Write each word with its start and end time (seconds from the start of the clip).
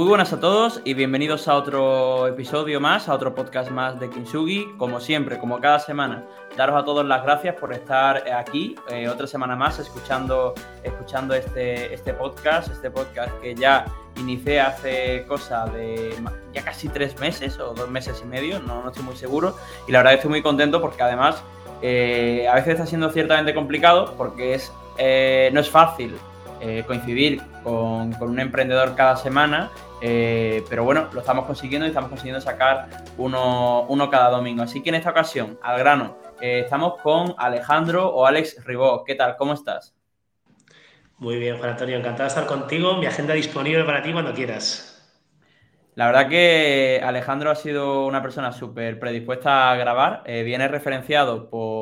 Muy 0.00 0.08
buenas 0.08 0.32
a 0.32 0.40
todos 0.40 0.80
y 0.86 0.94
bienvenidos 0.94 1.46
a 1.46 1.56
otro 1.56 2.26
episodio 2.26 2.80
más, 2.80 3.06
a 3.10 3.14
otro 3.14 3.34
podcast 3.34 3.70
más 3.70 4.00
de 4.00 4.08
Kinsugi. 4.08 4.66
Como 4.78 4.98
siempre, 4.98 5.38
como 5.38 5.60
cada 5.60 5.78
semana, 5.78 6.24
daros 6.56 6.80
a 6.80 6.86
todos 6.86 7.04
las 7.04 7.22
gracias 7.22 7.54
por 7.56 7.74
estar 7.74 8.26
aquí 8.32 8.76
eh, 8.88 9.10
otra 9.10 9.26
semana 9.26 9.56
más 9.56 9.78
escuchando, 9.78 10.54
escuchando 10.82 11.34
este, 11.34 11.92
este 11.92 12.14
podcast, 12.14 12.70
este 12.70 12.90
podcast 12.90 13.30
que 13.42 13.54
ya 13.54 13.84
inicié 14.16 14.62
hace 14.62 15.26
cosa 15.28 15.66
de 15.66 16.14
ya 16.54 16.64
casi 16.64 16.88
tres 16.88 17.20
meses 17.20 17.58
o 17.58 17.74
dos 17.74 17.90
meses 17.90 18.22
y 18.24 18.26
medio, 18.26 18.58
no, 18.58 18.88
estoy 18.88 19.04
muy 19.04 19.16
seguro. 19.16 19.54
Y 19.86 19.92
la 19.92 19.98
verdad 19.98 20.14
estoy 20.14 20.30
muy 20.30 20.40
contento 20.40 20.80
porque 20.80 21.02
además 21.02 21.42
eh, 21.82 22.48
a 22.50 22.54
veces 22.54 22.68
está 22.68 22.86
siendo 22.86 23.10
ciertamente 23.10 23.54
complicado 23.54 24.14
porque 24.16 24.54
es, 24.54 24.72
eh, 24.96 25.50
no 25.52 25.60
es 25.60 25.68
fácil 25.68 26.16
eh, 26.62 26.84
coincidir 26.86 27.40
con, 27.62 28.14
un 28.20 28.38
emprendedor 28.38 28.94
cada 28.94 29.16
semana, 29.16 29.70
eh, 30.02 30.62
pero 30.68 30.84
bueno, 30.84 31.08
lo 31.12 31.20
estamos 31.20 31.46
consiguiendo 31.46 31.86
y 31.86 31.88
estamos 31.88 32.10
consiguiendo 32.10 32.40
sacar 32.40 32.88
uno, 33.16 34.08
cada 34.10 34.28
domingo. 34.28 34.62
Así 34.62 34.82
que 34.82 34.90
en 34.90 34.96
esta 34.96 35.10
ocasión, 35.10 35.58
al 35.62 35.78
grano, 35.78 36.18
eh, 36.38 36.60
estamos 36.64 37.00
con 37.00 37.34
Alejandro 37.38 38.08
o 38.08 38.26
Alex 38.26 38.62
Ribó. 38.64 39.04
¿Qué 39.04 39.14
tal? 39.14 39.36
¿Cómo 39.36 39.54
estás? 39.54 39.94
Muy 41.16 41.38
bien, 41.38 41.56
Juan 41.56 41.70
Antonio, 41.70 41.96
encantado 41.96 42.24
de 42.24 42.28
estar 42.28 42.46
contigo. 42.46 42.96
Mi 42.98 43.06
agenda 43.06 43.32
disponible 43.32 43.84
para 43.84 44.02
ti 44.02 44.12
cuando 44.12 44.34
quieras. 44.34 44.86
La 45.94 46.06
verdad 46.06 46.28
que 46.28 47.00
Alejandro 47.02 47.50
ha 47.50 47.54
sido 47.54 48.06
una 48.06 48.20
persona 48.20 48.52
súper 48.52 48.98
predispuesta 48.98 49.70
a 49.70 49.76
grabar. 49.76 50.22
Viene 50.24 50.68
referenciado 50.68 51.48
por, 51.50 51.79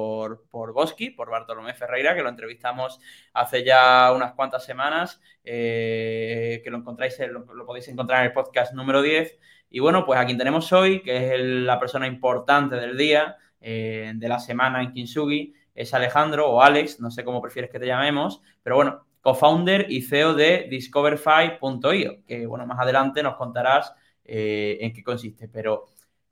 por 0.51 0.73
Boschi, 0.73 1.11
por 1.11 1.31
Bartolomé 1.31 1.75
Ferreira, 1.75 2.15
que 2.15 2.23
lo 2.23 2.29
entrevistamos 2.29 3.01
hace 3.33 3.65
ya 3.65 4.13
unas 4.15 4.33
cuantas 4.35 4.65
semanas, 4.65 5.21
eh, 5.45 6.61
que 6.63 6.71
lo 6.71 6.79
encontráis, 6.79 7.19
lo, 7.31 7.45
podéis 7.67 7.89
encontrar 7.89 8.21
en 8.21 8.27
el 8.27 8.33
podcast 8.33 8.73
número 8.75 9.03
10. 9.03 9.39
Y 9.71 9.81
bueno, 9.81 10.05
pues 10.05 10.19
a 10.19 10.27
quien 10.27 10.39
tenemos 10.39 10.73
hoy, 10.73 11.03
que 11.03 11.35
es 11.35 11.41
la 11.41 11.79
persona 11.79 12.07
importante 12.07 12.77
del 12.77 12.97
día, 12.97 13.37
eh, 13.61 14.13
de 14.15 14.29
la 14.29 14.39
semana 14.39 14.83
en 14.83 14.93
Kinsugi, 14.93 15.55
es 15.75 15.95
Alejandro 15.95 16.51
o 16.51 16.63
Alex, 16.63 17.01
no 17.01 17.11
sé 17.11 17.25
cómo 17.25 17.41
prefieres 17.41 17.71
que 17.71 17.79
te 17.79 17.87
llamemos, 17.87 18.43
pero 18.63 18.77
bueno, 18.77 19.07
co-founder 19.21 19.87
y 19.91 20.03
CEO 20.03 20.35
de 20.35 20.67
Discoverify.io, 20.71 22.25
que 22.27 22.47
bueno, 22.47 22.67
más 22.67 22.81
adelante 22.81 23.23
nos 23.23 23.37
contarás 23.37 23.95
eh, 24.25 24.79
en 24.81 24.93
qué 24.93 25.03
consiste. 25.03 25.49
Pero 25.49 25.87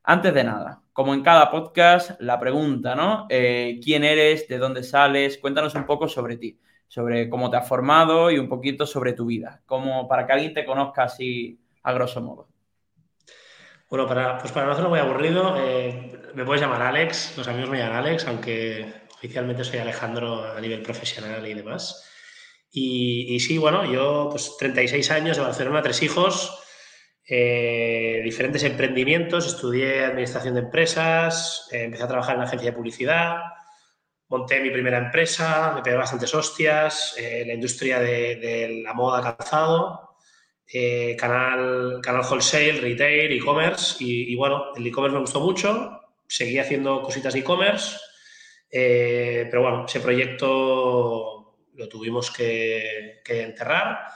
antes 0.07 0.33
de 0.33 0.45
nada, 0.45 0.81
como 0.93 1.13
en 1.13 1.23
cada 1.23 1.51
podcast, 1.51 2.19
la 2.21 2.41
pregunta, 2.41 2.95
¿no? 2.95 3.27
Eh, 3.29 3.79
¿Quién 3.83 4.05
eres? 4.05 4.49
¿De 4.49 4.57
dónde 4.57 4.83
sales? 4.83 5.37
Cuéntanos 5.39 5.75
un 5.75 5.85
poco 5.85 6.09
sobre 6.09 6.37
ti, 6.37 6.59
sobre 6.89 7.29
cómo 7.29 7.51
te 7.51 7.59
has 7.59 7.69
formado 7.69 8.31
y 8.31 8.39
un 8.39 8.49
poquito 8.49 8.87
sobre 8.87 9.13
tu 9.13 9.27
vida, 9.27 9.61
como 9.67 10.09
para 10.09 10.27
que 10.27 10.33
alguien 10.33 10.55
te 10.55 10.65
conozca 10.65 11.03
así 11.03 11.61
a 11.83 11.93
grosso 11.93 12.23
modo. 12.23 12.49
Bueno, 13.91 14.07
para, 14.07 14.39
pues 14.39 14.53
para 14.53 14.67
no 14.67 14.73
hacerlo 14.73 14.91
muy 14.91 14.99
aburrido, 14.99 15.55
eh, 15.59 16.13
me 16.35 16.45
puedes 16.45 16.63
llamar 16.63 16.83
Alex, 16.83 17.37
los 17.37 17.47
amigos 17.47 17.71
me 17.71 17.79
llaman 17.79 17.99
Alex, 17.99 18.27
aunque 18.27 19.07
oficialmente 19.15 19.65
soy 19.65 19.81
Alejandro 19.81 20.45
a 20.45 20.61
nivel 20.61 20.83
profesional 20.83 21.47
y 21.47 21.55
demás. 21.55 22.05
Y, 22.71 23.41
sí, 23.41 23.59
bueno, 23.59 23.91
yo 23.91 24.29
pues 24.31 24.57
36 24.59 25.11
años 25.11 25.37
de 25.37 25.43
Barcelona, 25.43 25.83
tres 25.83 26.03
hijos, 26.03 26.63
eh, 27.29 28.21
diferentes 28.23 28.63
emprendimientos, 28.63 29.47
estudié 29.47 30.05
administración 30.05 30.55
de 30.55 30.61
empresas, 30.61 31.69
eh, 31.73 31.85
empecé 31.85 32.05
a 32.05 32.09
trabajar 32.09 32.35
en 32.35 32.41
una 32.41 32.47
agencia 32.47 32.71
de 32.71 32.77
publicidad, 32.77 33.37
monté 34.29 34.61
mi 34.61 34.71
primera 34.71 34.99
empresa, 34.99 35.73
me 35.75 35.83
pegué 35.83 35.97
bastantes 35.97 36.33
hostias, 36.35 37.17
eh, 37.19 37.45
la 37.47 37.55
industria 37.55 37.99
de, 38.01 38.81
la 38.85 38.95
moda 38.95 39.23
calzado, 39.23 40.17
canal, 41.19 42.01
canal 42.03 42.23
wholesale, 42.29 42.81
retail, 42.81 43.33
e-commerce 43.33 43.97
y, 44.01 44.35
bueno, 44.37 44.75
el 44.77 44.87
e-commerce 44.87 45.15
me 45.15 45.21
gustó 45.21 45.41
mucho, 45.41 46.01
seguí 46.27 46.59
haciendo 46.59 47.03
cositas 47.03 47.35
e-commerce, 47.35 47.97
pero 48.71 49.63
bueno, 49.63 49.85
ese 49.87 50.01
proyecto 50.01 51.37
lo 51.77 51.89
tuvimos 51.89 52.31
que, 52.31 53.21
enterrar. 53.29 54.07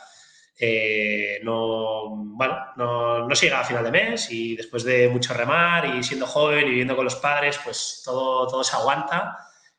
Eh, 0.62 1.40
no, 1.42 2.10
bueno, 2.10 2.54
no, 2.76 3.26
no 3.26 3.34
se 3.34 3.46
llegaba 3.46 3.62
a 3.62 3.66
final 3.66 3.82
de 3.82 3.90
mes 3.90 4.30
y 4.30 4.56
después 4.56 4.84
de 4.84 5.08
mucho 5.08 5.32
remar 5.32 5.96
y 5.96 6.02
siendo 6.02 6.26
joven 6.26 6.66
y 6.66 6.70
viviendo 6.70 6.94
con 6.94 7.06
los 7.06 7.16
padres, 7.16 7.58
pues 7.64 8.02
todo, 8.04 8.46
todo 8.46 8.62
se 8.62 8.76
aguanta. 8.76 9.38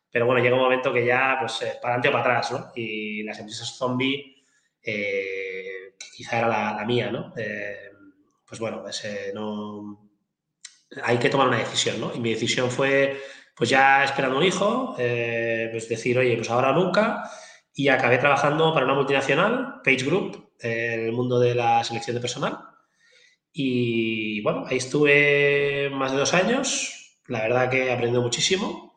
Pero 0.09 0.25
bueno, 0.25 0.41
llega 0.41 0.55
un 0.55 0.63
momento 0.63 0.91
que 0.91 1.05
ya, 1.05 1.37
pues, 1.39 1.61
eh, 1.61 1.77
para 1.79 1.93
adelante 1.93 2.09
o 2.09 2.11
para 2.11 2.23
atrás, 2.23 2.51
¿no? 2.51 2.71
Y 2.75 3.21
las 3.21 3.37
empresas 3.37 3.77
zombie, 3.77 4.43
eh, 4.81 5.93
que 5.99 6.07
quizá 6.17 6.39
era 6.39 6.47
la, 6.47 6.83
mía, 6.85 7.11
¿no? 7.11 7.31
pues 8.47 8.59
bueno, 8.59 8.81
pues, 8.81 9.07
no, 9.33 10.09
hay 11.03 11.17
que 11.17 11.29
tomar 11.29 11.47
una 11.47 11.59
decisión, 11.59 12.01
¿no? 12.01 12.11
Y 12.13 12.19
mi 12.19 12.33
decisión 12.33 12.69
fue, 12.71 13.21
pues 13.55 13.69
ya 13.69 14.03
esperando 14.03 14.37
un 14.37 14.43
hijo, 14.43 14.95
pues 14.97 15.87
decir, 15.87 16.17
oye, 16.17 16.35
pues 16.35 16.49
ahora 16.49 16.73
nunca 16.73 17.23
y 17.73 17.87
acabé 17.87 18.17
trabajando 18.17 18.73
para 18.73 18.85
una 18.85 18.95
multinacional, 18.95 19.81
Page 19.83 20.03
Group, 20.03 20.50
en 20.61 21.05
el 21.05 21.11
mundo 21.11 21.39
de 21.39 21.55
la 21.55 21.83
selección 21.83 22.15
de 22.15 22.21
personal. 22.21 22.57
Y 23.53 24.41
bueno, 24.41 24.65
ahí 24.67 24.77
estuve 24.77 25.89
más 25.91 26.11
de 26.11 26.17
dos 26.17 26.33
años, 26.33 27.19
la 27.27 27.41
verdad 27.41 27.69
que 27.69 27.91
aprendí 27.91 28.19
muchísimo 28.19 28.95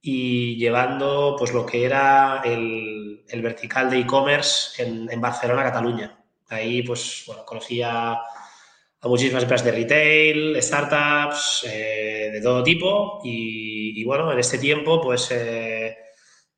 y 0.00 0.56
llevando 0.56 1.36
pues 1.38 1.52
lo 1.52 1.64
que 1.64 1.84
era 1.84 2.42
el, 2.44 3.24
el 3.28 3.42
vertical 3.42 3.90
de 3.90 4.00
e-commerce 4.00 4.82
en, 4.82 5.10
en, 5.10 5.20
Barcelona, 5.20 5.62
Cataluña. 5.62 6.24
Ahí 6.48 6.82
pues 6.82 7.24
bueno, 7.26 7.44
conocía 7.44 8.12
a 8.12 9.08
muchísimas 9.08 9.44
empresas 9.44 9.64
de 9.64 9.72
retail, 9.72 10.62
startups, 10.62 11.66
eh, 11.68 12.30
de 12.32 12.40
todo 12.40 12.62
tipo 12.62 13.20
y, 13.24 14.00
y, 14.00 14.04
bueno, 14.04 14.32
en 14.32 14.38
este 14.38 14.58
tiempo 14.58 15.00
pues... 15.00 15.30
Eh, 15.30 15.96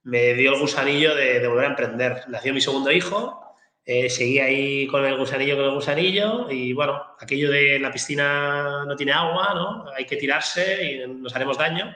me 0.06 0.34
dio 0.34 0.54
el 0.54 0.60
gusanillo 0.60 1.16
de, 1.16 1.46
volver 1.48 1.64
a 1.64 1.70
emprender. 1.70 2.22
Nació 2.28 2.54
mi 2.54 2.60
segundo 2.60 2.92
hijo, 2.92 3.45
eh, 3.88 4.10
seguí 4.10 4.40
ahí 4.40 4.86
con 4.88 5.04
el 5.04 5.16
gusanillo, 5.16 5.54
con 5.54 5.64
el 5.66 5.74
gusanillo, 5.74 6.50
y 6.50 6.72
bueno, 6.72 7.00
aquello 7.20 7.52
de 7.52 7.78
la 7.78 7.92
piscina 7.92 8.84
no 8.84 8.96
tiene 8.96 9.12
agua, 9.12 9.54
¿no? 9.54 9.84
Hay 9.96 10.04
que 10.04 10.16
tirarse 10.16 10.84
y 10.84 11.08
nos 11.08 11.34
haremos 11.36 11.56
daño. 11.56 11.94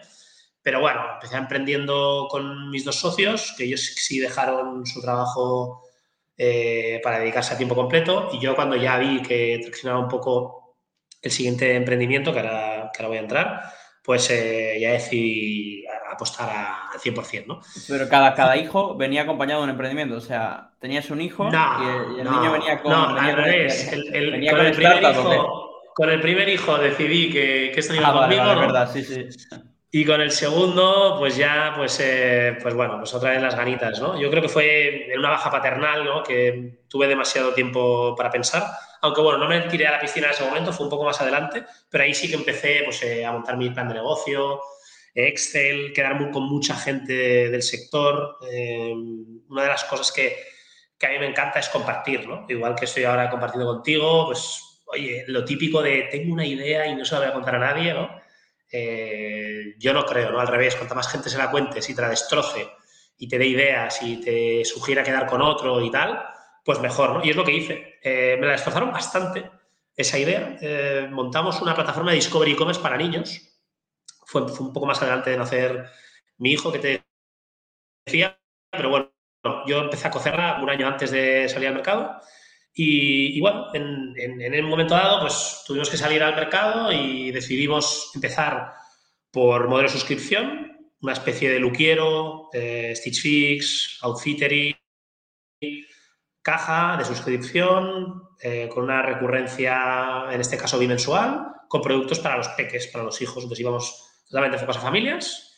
Pero 0.63 0.81
bueno, 0.81 1.01
empecé 1.15 1.37
emprendiendo 1.37 2.29
con 2.31 2.71
mis 2.71 2.85
dos 2.85 2.95
socios, 2.97 3.55
que 3.59 3.65
ellos 3.65 3.81
sí 3.81 4.21
dejaron 4.21 4.87
su 4.87 5.01
trabajo 5.03 5.83
eh, 6.37 7.01
para 7.03 7.19
dedicarse 7.19 7.55
a 7.55 7.57
tiempo 7.57 7.75
completo, 7.75 8.31
y 8.33 8.39
yo 8.39 8.55
cuando 8.55 8.77
ya 8.77 8.97
vi 8.99 9.21
que 9.23 9.59
traccionaba 9.61 10.01
un 10.01 10.09
poco 10.09 10.77
el 11.23 11.31
siguiente 11.33 11.75
emprendimiento, 11.75 12.33
que 12.33 12.39
ahora, 12.39 12.91
que 12.95 13.03
ahora 13.03 13.09
voy 13.09 13.19
a 13.19 13.21
entrar, 13.23 13.63
pues 14.05 14.31
eh, 14.31 14.79
ya 14.81 14.93
decidí 14.93 15.85
apostar 16.21 16.51
al 16.93 17.01
100%, 17.01 17.47
¿no? 17.47 17.61
Pero 17.89 18.09
cada, 18.09 18.35
cada 18.35 18.57
hijo 18.59 18.95
venía 18.95 19.23
acompañado 19.23 19.61
de 19.61 19.65
un 19.65 19.71
emprendimiento, 19.71 20.17
o 20.17 20.21
sea, 20.21 20.73
tenías 20.79 21.11
un 21.11 21.23
hijo 21.23 21.49
y, 21.51 22.21
el, 22.21 22.25
niño 22.25 22.53
venía 22.53 22.83
con... 22.83 22.93
No, 22.93 23.19
al 23.19 23.37
revés, 23.37 23.91
el, 23.93 24.05
con, 24.51 24.61
el 24.61 24.73
primer 24.75 25.03
hijo, 25.03 25.71
con 25.95 26.11
el 26.11 26.21
primer 26.21 26.49
hijo 26.49 26.77
decidí 26.77 27.31
que, 27.33 27.71
que 27.73 27.81
esto 27.81 27.95
iba 27.95 28.09
ah, 28.09 28.13
conmigo, 28.13 28.45
¿no? 28.45 28.61
verdad, 28.61 28.91
sí, 28.93 29.03
sí. 29.03 29.29
Y 29.93 30.05
con 30.05 30.21
el 30.21 30.31
segundo, 30.31 31.17
pues 31.19 31.37
ya, 31.37 31.73
pues, 31.77 31.99
eh, 32.01 32.57
pues 32.63 32.75
bueno, 32.75 32.99
pues 32.99 33.13
otra 33.13 33.31
vez 33.31 33.43
las 33.43 33.57
ganitas, 33.57 34.01
¿no? 34.01 34.21
Yo 34.21 34.31
creo 34.31 34.41
que 34.41 34.49
fue 34.49 35.13
en 35.13 35.19
una 35.19 35.31
baja 35.31 35.51
paternal, 35.51 36.05
¿no? 36.05 36.23
Que 36.23 36.85
tuve 36.87 37.09
demasiado 37.09 37.53
tiempo 37.55 38.15
para 38.15 38.31
pensar 38.31 38.63
aunque 39.03 39.21
bueno, 39.21 39.39
no 39.39 39.49
me 39.49 39.61
tiré 39.63 39.87
a 39.87 39.93
la 39.93 40.01
piscina 40.01 40.27
en 40.27 40.33
ese 40.35 40.45
momento, 40.45 40.73
fue 40.73 40.85
un 40.85 40.91
poco 40.91 41.05
más 41.05 41.21
adelante, 41.21 41.65
pero 41.89 42.05
ahí 42.05 42.15
sí 42.15 42.29
que 42.29 42.35
empecé 42.35 42.83
pues, 42.85 43.03
eh, 43.03 43.25
a 43.25 43.33
montar 43.33 43.57
mi 43.57 43.71
plan 43.71 43.89
de 43.89 43.95
negocio, 43.95 44.61
Excel, 45.15 45.93
quedar 45.93 46.31
con 46.31 46.45
mucha 46.45 46.75
gente 46.75 47.51
del 47.51 47.63
sector. 47.63 48.37
Eh, 48.51 48.93
una 49.49 49.63
de 49.63 49.69
las 49.69 49.85
cosas 49.85 50.13
que, 50.13 50.37
que, 50.99 51.07
a 51.07 51.11
mí 51.11 51.19
me 51.19 51.27
encanta 51.27 51.59
es 51.59 51.69
compartir, 51.69 52.27
¿no? 52.27 52.47
Igual 52.49 52.75
que 52.75 52.85
estoy 52.85 53.05
ahora 53.05 53.31
compartiendo 53.31 53.73
contigo, 53.73 54.27
pues, 54.27 54.83
oye, 54.87 55.25
lo 55.29 55.45
típico 55.45 55.83
de 55.83 56.09
tengo 56.11 56.33
una 56.33 56.47
idea 56.47 56.87
y 56.87 56.95
no 56.95 57.05
se 57.05 57.15
la 57.15 57.21
voy 57.21 57.29
a 57.29 57.33
contar 57.33 57.57
a 57.57 57.59
nadie, 57.59 57.93
¿no? 57.93 58.11
Eh, 58.73 59.75
yo 59.79 59.93
no 59.93 60.05
creo, 60.05 60.31
¿no? 60.31 60.41
Al 60.41 60.49
revés, 60.49 60.77
cuanta 60.77 60.95
más 60.95 61.09
gente 61.09 61.29
se 61.29 61.39
la 61.39 61.51
cuente, 61.51 61.83
si 61.83 61.95
te 61.95 62.03
la 62.03 62.11
destroce 62.11 62.69
y 63.19 63.29
te 63.29 63.39
dé 63.39 63.47
ideas 63.47 64.01
y 64.03 64.21
te 64.21 64.65
sugiera 64.65 65.03
quedar 65.03 65.27
con 65.27 65.43
otro 65.43 65.85
y 65.85 65.91
tal, 65.91 66.23
pues 66.65 66.81
mejor, 66.81 67.15
¿no? 67.15 67.25
Y 67.25 67.31
es 67.31 67.37
lo 67.37 67.45
que 67.45 67.53
hice. 67.53 67.99
Eh, 68.03 68.37
me 68.41 68.47
la 68.47 68.53
destrozaron 68.53 68.93
bastante 68.93 69.51
esa 69.97 70.19
idea. 70.19 70.57
Montamos 71.11 71.61
una 71.61 71.75
plataforma 71.75 72.13
de 72.13 72.17
Discovery 72.17 72.53
E-Commerce 72.53 72.81
para 72.81 72.97
niños. 72.97 73.50
Fue, 74.31 74.43
un 74.43 74.73
poco 74.73 74.87
más 74.87 75.03
adelante 75.03 75.31
de 75.31 75.37
nacer 75.37 75.91
mi 76.39 76.53
hijo, 76.53 76.71
que 76.71 76.79
te 76.79 77.05
decía, 78.07 78.39
pero 78.71 78.89
bueno, 78.89 79.11
yo 79.67 79.81
empecé 79.81 80.07
a 80.07 80.13
cocerla 80.13 80.61
un 80.63 80.71
año 80.71 80.87
antes 80.87 81.11
de 81.11 81.49
salir 81.49 81.67
al 81.67 81.75
mercado. 81.75 82.21
Y, 82.73 83.41
bueno, 83.41 83.75
en, 83.75 84.15
en, 84.17 84.41
en, 84.41 84.65
un 84.65 84.71
momento 84.71 84.95
dado, 84.95 85.23
pues 85.23 85.65
tuvimos 85.67 85.91
que 85.91 85.97
salir 85.97 86.23
al 86.23 86.37
mercado 86.37 86.93
y 86.93 87.33
decidimos 87.33 88.13
empezar 88.15 88.73
por 89.33 89.67
modelo 89.67 89.89
de 89.89 89.95
suscripción, 89.95 90.79
una 91.03 91.15
especie 91.15 91.51
de 91.51 91.59
Luquiero, 91.59 92.51
eh, 92.53 92.93
Stitch 92.95 93.21
Fix, 93.21 93.99
Outfittery, 94.03 94.77
caja 96.41 96.97
de 96.99 97.05
suscripción, 97.05 98.29
eh, 98.41 98.69
con 98.73 98.85
una 98.85 99.03
recurrencia, 99.03 100.27
en 100.31 100.41
este 100.41 100.57
caso 100.57 100.79
bimensual, 100.79 101.47
con 101.67 101.83
productos 101.83 102.21
para 102.21 102.37
los 102.37 102.49
peques, 102.51 102.87
para 102.87 103.03
los 103.03 103.21
hijos. 103.21 103.39
Entonces 103.39 103.61
íbamos 103.61 104.10
totalmente 104.31 104.57
enfocados 104.57 104.79
a 104.79 104.87
familias, 104.87 105.57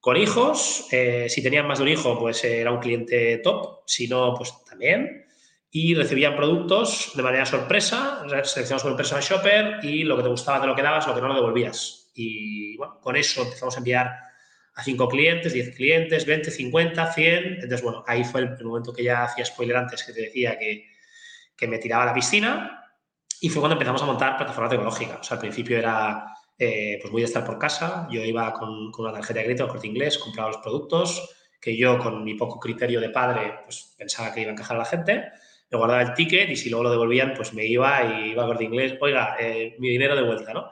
con 0.00 0.16
hijos. 0.16 0.88
Eh, 0.90 1.28
si 1.28 1.42
tenían 1.42 1.66
más 1.66 1.78
de 1.78 1.84
un 1.84 1.90
hijo, 1.90 2.18
pues 2.18 2.42
era 2.42 2.72
un 2.72 2.80
cliente 2.80 3.38
top. 3.38 3.82
Si 3.86 4.08
no, 4.08 4.34
pues 4.36 4.52
también. 4.68 5.26
Y 5.70 5.94
recibían 5.94 6.36
productos 6.36 7.12
de 7.14 7.22
manera 7.22 7.46
sorpresa, 7.46 8.22
seleccionamos 8.44 8.82
por 8.82 8.92
un 8.92 9.22
shopper 9.22 9.78
y 9.82 10.02
lo 10.02 10.16
que 10.16 10.24
te 10.24 10.28
gustaba 10.28 10.60
te 10.60 10.66
lo 10.66 10.74
quedabas, 10.74 11.06
lo 11.06 11.14
que 11.14 11.20
no 11.22 11.28
lo 11.28 11.34
devolvías. 11.34 12.10
Y 12.14 12.76
bueno, 12.76 13.00
con 13.00 13.16
eso 13.16 13.42
empezamos 13.42 13.74
a 13.76 13.78
enviar 13.78 14.06
a 14.74 14.82
5 14.82 15.08
clientes, 15.08 15.52
10 15.52 15.74
clientes, 15.74 16.26
20, 16.26 16.50
50, 16.50 17.12
100. 17.12 17.44
Entonces, 17.54 17.82
bueno, 17.82 18.04
ahí 18.06 18.22
fue 18.24 18.42
el, 18.42 18.64
momento 18.64 18.92
que 18.92 19.04
ya 19.04 19.24
hacía 19.24 19.46
spoiler 19.46 19.76
antes, 19.76 20.02
que 20.02 20.12
te 20.12 20.22
decía 20.22 20.58
que, 20.58 20.88
que, 21.56 21.66
me 21.68 21.78
tiraba 21.78 22.02
a 22.02 22.06
la 22.06 22.14
piscina. 22.14 22.84
Y 23.40 23.48
fue 23.48 23.60
cuando 23.60 23.74
empezamos 23.74 24.02
a 24.02 24.06
montar 24.06 24.36
plataforma 24.36 24.68
tecnológica. 24.68 25.18
O 25.20 25.24
sea, 25.24 25.36
al 25.36 25.40
principio 25.40 25.78
era, 25.78 26.26
eh, 26.62 26.98
pues 27.00 27.10
voy 27.10 27.22
a 27.22 27.24
estar 27.24 27.44
por 27.44 27.58
casa. 27.58 28.06
Yo 28.10 28.22
iba 28.24 28.52
con, 28.52 28.92
con 28.92 29.06
una 29.06 29.14
tarjeta 29.14 29.40
de 29.40 29.46
crédito, 29.46 29.68
corte 29.68 29.88
inglés, 29.88 30.18
compraba 30.18 30.50
los 30.50 30.58
productos, 30.58 31.34
que 31.60 31.76
yo 31.76 31.98
con 31.98 32.22
mi 32.22 32.34
poco 32.34 32.60
criterio 32.60 33.00
de 33.00 33.10
padre, 33.10 33.60
pues 33.64 33.94
pensaba 33.98 34.32
que 34.32 34.42
iba 34.42 34.50
a 34.50 34.52
encajar 34.52 34.76
a 34.76 34.80
la 34.80 34.84
gente. 34.84 35.24
Me 35.70 35.78
guardaba 35.78 36.02
el 36.02 36.14
ticket 36.14 36.50
y 36.50 36.56
si 36.56 36.70
luego 36.70 36.84
lo 36.84 36.90
devolvían, 36.90 37.34
pues 37.34 37.52
me 37.52 37.64
iba 37.66 38.04
y 38.04 38.30
iba 38.30 38.44
a 38.44 38.46
corte 38.46 38.64
inglés, 38.64 38.94
oiga, 39.00 39.36
eh, 39.40 39.74
mi 39.78 39.88
dinero 39.88 40.14
de 40.14 40.22
vuelta, 40.22 40.52
¿no? 40.52 40.70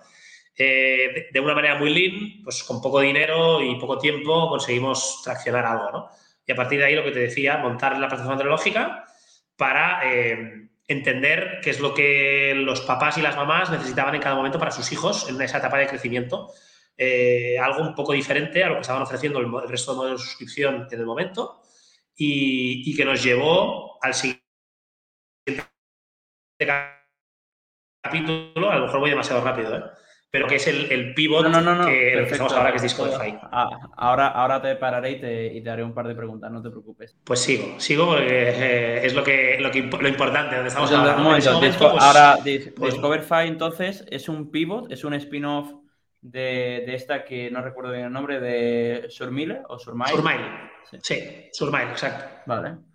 Eh, 0.57 1.29
de, 1.33 1.41
una 1.41 1.55
manera 1.55 1.79
muy 1.79 1.91
lean, 1.91 2.43
pues 2.45 2.63
con 2.65 2.83
poco 2.83 3.01
dinero 3.01 3.63
y 3.63 3.79
poco 3.81 3.99
tiempo 3.99 4.49
conseguimos 4.49 5.23
traccionar 5.25 5.65
algo, 5.65 5.91
¿no? 5.91 6.11
Y 6.47 6.53
a 6.53 6.55
partir 6.55 6.79
de 6.79 6.85
ahí 6.85 6.95
lo 6.95 7.03
que 7.03 7.13
te 7.13 7.21
decía, 7.21 7.57
montar 7.57 7.99
la 7.99 8.09
plataforma 8.09 8.37
tecnológica 8.37 9.05
para 9.57 10.03
eh, 10.05 10.70
entender 10.93 11.61
qué 11.63 11.71
es 11.71 11.81
lo 11.81 11.95
que 11.95 12.53
los 12.55 12.81
papás 12.81 13.17
y 13.17 13.23
las 13.23 13.37
mamás 13.37 13.71
necesitaban 13.71 14.15
en 14.15 14.21
cada 14.21 14.35
momento 14.35 14.59
para 14.59 14.73
sus 14.73 14.91
hijos 14.91 15.29
en 15.29 15.41
esa 15.41 15.59
etapa 15.59 15.79
de 15.79 15.87
crecimiento. 15.87 16.53
Eh, 16.97 17.59
algo 17.59 17.81
un 17.83 17.95
poco 17.95 18.13
diferente 18.13 18.63
a 18.65 18.69
lo 18.69 18.75
que 18.75 18.81
estaban 18.81 19.03
ofreciendo 19.03 19.39
el, 19.39 19.69
resto 19.69 19.93
de 19.93 19.97
modelos 19.99 20.21
de 20.21 20.27
suscripción 20.27 20.89
en 20.91 21.01
el 21.01 21.07
momento 21.07 21.63
y, 22.17 22.91
y 22.91 22.97
que 22.97 23.05
nos 23.05 23.23
llevó 23.23 24.03
al 24.03 24.15
siguiente 24.15 24.43
capítulo, 28.03 28.71
a 28.71 28.77
lo 28.77 28.87
mejor 28.87 29.01
voy 29.01 29.11
demasiado 29.11 29.43
rápido, 29.43 29.77
¿eh? 29.77 29.83
Pero 30.31 30.47
que 30.47 30.57
es 30.57 30.67
el, 30.69 30.91
el 30.93 31.15
pivot 31.15 31.45
que 31.87 32.19
empezamos 32.19 32.53
ahora, 32.53 32.71
que 32.71 32.77
es 32.77 32.83
Discovery. 32.83 33.37
Ah, 33.43 33.91
ahora, 33.97 34.29
ahora 34.29 34.63
te 34.63 34.77
pararé 34.77 35.13
y 35.13 35.21
te, 35.21 35.47
y 35.55 35.61
te, 35.61 35.71
haré 35.71 35.83
un 35.83 35.93
par 35.93 36.07
de 36.07 36.15
preguntas, 36.15 36.51
no 36.53 36.63
te 36.63 36.71
preocupes. 36.71 37.17
Pues 37.25 37.41
sigo, 37.41 37.81
sigo 37.81 38.07
porque 38.07 38.27
eh, 38.29 39.05
es 39.05 39.15
lo, 39.15 39.25
que, 39.25 39.59
lo, 39.61 39.73
que, 39.73 39.83
lo 39.83 40.09
importante, 40.09 40.55
donde 40.55 40.69
estamos 40.69 40.89
pues, 40.89 41.01
ahora. 41.01 41.17
Un 41.17 41.25
momento, 41.25 41.59
pues, 41.59 41.77
ahora, 41.81 42.39
pues, 42.43 42.75
Discoverify 42.77 43.49
entonces 43.49 44.05
es 44.09 44.29
un 44.29 44.53
pivot, 44.53 44.93
es 44.93 45.03
un 45.03 45.15
spin-off 45.15 45.73
de, 46.21 46.85
de, 46.87 46.95
esta 46.95 47.25
que 47.25 47.51
no 47.51 47.61
recuerdo 47.61 47.93
bien 47.93 48.05
el 48.05 48.13
nombre, 48.13 48.39
de 48.39 49.07
Surmile 49.09 49.63
o 49.69 49.81
Surmile. 49.81 50.11
Surmile, 50.11 50.71
sí, 50.91 50.99
sí 51.03 51.49
Surmile, 51.53 51.91
exacto. 51.91 52.25
Vale. 52.47 52.90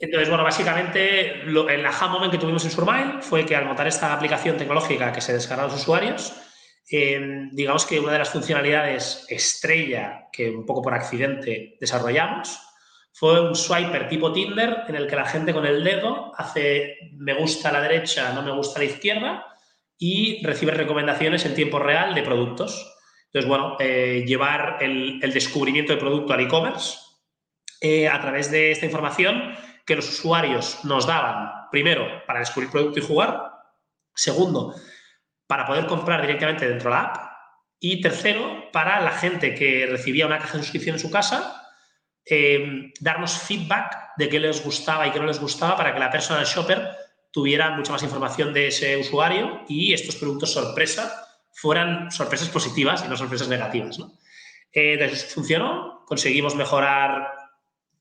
Entonces, 0.00 0.28
bueno, 0.28 0.44
básicamente 0.44 1.42
el 1.42 1.86
aha 1.86 2.08
moment 2.08 2.30
que 2.30 2.38
tuvimos 2.38 2.64
en 2.64 2.70
Surmile 2.70 3.20
fue 3.20 3.44
que 3.44 3.56
al 3.56 3.64
montar 3.64 3.88
esta 3.88 4.12
aplicación 4.12 4.56
tecnológica 4.56 5.12
que 5.12 5.20
se 5.20 5.32
descargaron 5.32 5.72
los 5.72 5.80
usuarios, 5.80 6.34
em, 6.88 7.50
digamos 7.50 7.84
que 7.84 7.98
una 7.98 8.12
de 8.12 8.18
las 8.18 8.30
funcionalidades 8.30 9.26
estrella 9.28 10.28
que 10.32 10.50
un 10.50 10.64
poco 10.64 10.82
por 10.82 10.94
accidente 10.94 11.76
desarrollamos 11.80 12.60
fue 13.12 13.40
un 13.40 13.56
swiper 13.56 14.08
tipo 14.08 14.32
Tinder 14.32 14.84
en 14.86 14.94
el 14.94 15.08
que 15.08 15.16
la 15.16 15.26
gente 15.26 15.52
con 15.52 15.66
el 15.66 15.82
dedo 15.82 16.32
hace 16.36 16.96
me 17.14 17.34
gusta 17.34 17.70
a 17.70 17.72
la 17.72 17.80
derecha, 17.80 18.32
no 18.32 18.42
me 18.42 18.52
gusta 18.52 18.78
a 18.78 18.84
la 18.84 18.90
izquierda 18.90 19.46
y 19.98 20.40
recibe 20.46 20.70
recomendaciones 20.70 21.44
en 21.44 21.56
tiempo 21.56 21.80
real 21.80 22.14
de 22.14 22.22
productos. 22.22 22.94
Entonces, 23.26 23.48
bueno, 23.48 23.76
eh, 23.80 24.24
llevar 24.24 24.78
el, 24.80 25.20
descubrimiento 25.32 25.92
de 25.92 25.98
producto 25.98 26.32
al 26.32 26.40
e-commerce 26.40 26.98
eh, 27.80 28.06
a 28.06 28.20
través 28.20 28.52
de 28.52 28.70
esta 28.70 28.86
información 28.86 29.56
que 29.88 29.96
los 29.96 30.08
usuarios 30.10 30.84
nos 30.84 31.06
daban, 31.06 31.68
primero, 31.70 32.06
para 32.26 32.40
descubrir 32.40 32.70
producto 32.70 32.98
y 32.98 33.02
jugar, 33.02 33.52
segundo, 34.14 34.74
para 35.46 35.66
poder 35.66 35.86
comprar 35.86 36.20
directamente 36.20 36.68
dentro 36.68 36.90
de 36.90 36.96
la 36.96 37.02
app, 37.04 37.32
y 37.80 38.02
tercero, 38.02 38.70
para 38.70 39.00
la 39.00 39.12
gente 39.12 39.54
que 39.54 39.86
recibía 39.86 40.26
una 40.26 40.38
caja 40.38 40.58
de 40.58 40.62
suscripción 40.62 40.96
en 40.96 41.00
su 41.00 41.10
casa, 41.10 41.72
eh, 42.26 42.92
darnos 43.00 43.38
feedback 43.38 44.10
de 44.18 44.28
qué 44.28 44.38
les 44.38 44.62
gustaba 44.62 45.06
y 45.06 45.10
qué 45.10 45.20
no 45.20 45.26
les 45.26 45.40
gustaba 45.40 45.74
para 45.74 45.94
que 45.94 46.00
la 46.00 46.10
persona 46.10 46.40
del 46.40 46.48
shopper 46.48 46.90
tuviera 47.32 47.70
mucha 47.70 47.92
más 47.92 48.02
información 48.02 48.52
de 48.52 48.66
ese 48.66 48.98
usuario 48.98 49.64
y 49.68 49.94
estos 49.94 50.16
productos 50.16 50.52
sorpresa 50.52 51.26
fueran 51.52 52.10
sorpresas 52.10 52.50
positivas 52.50 53.02
y 53.06 53.08
no 53.08 53.16
sorpresas 53.16 53.48
negativas. 53.48 53.98
¿no? 53.98 54.12
Eh, 54.70 55.08
funcionó, 55.32 56.04
conseguimos 56.04 56.54
mejorar 56.54 57.37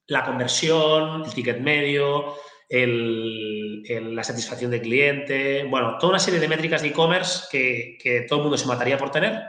la 0.08 0.26
conversión, 0.26 1.24
el 1.26 1.34
ticket 1.34 1.60
medio, 1.60 2.36
la 2.70 4.24
satisfacción 4.24 4.72
del 4.72 4.82
cliente, 4.82 5.66
bueno, 5.66 5.98
toda 5.98 6.12
una 6.12 6.20
serie 6.20 6.40
de 6.40 6.48
métricas 6.48 6.82
de 6.82 6.90
e-commerce 6.90 7.46
que, 7.52 8.26
todo 8.28 8.40
el 8.40 8.44
mundo 8.44 8.58
se 8.58 8.68
mataría 8.68 8.98
por 8.98 9.12
tener. 9.12 9.42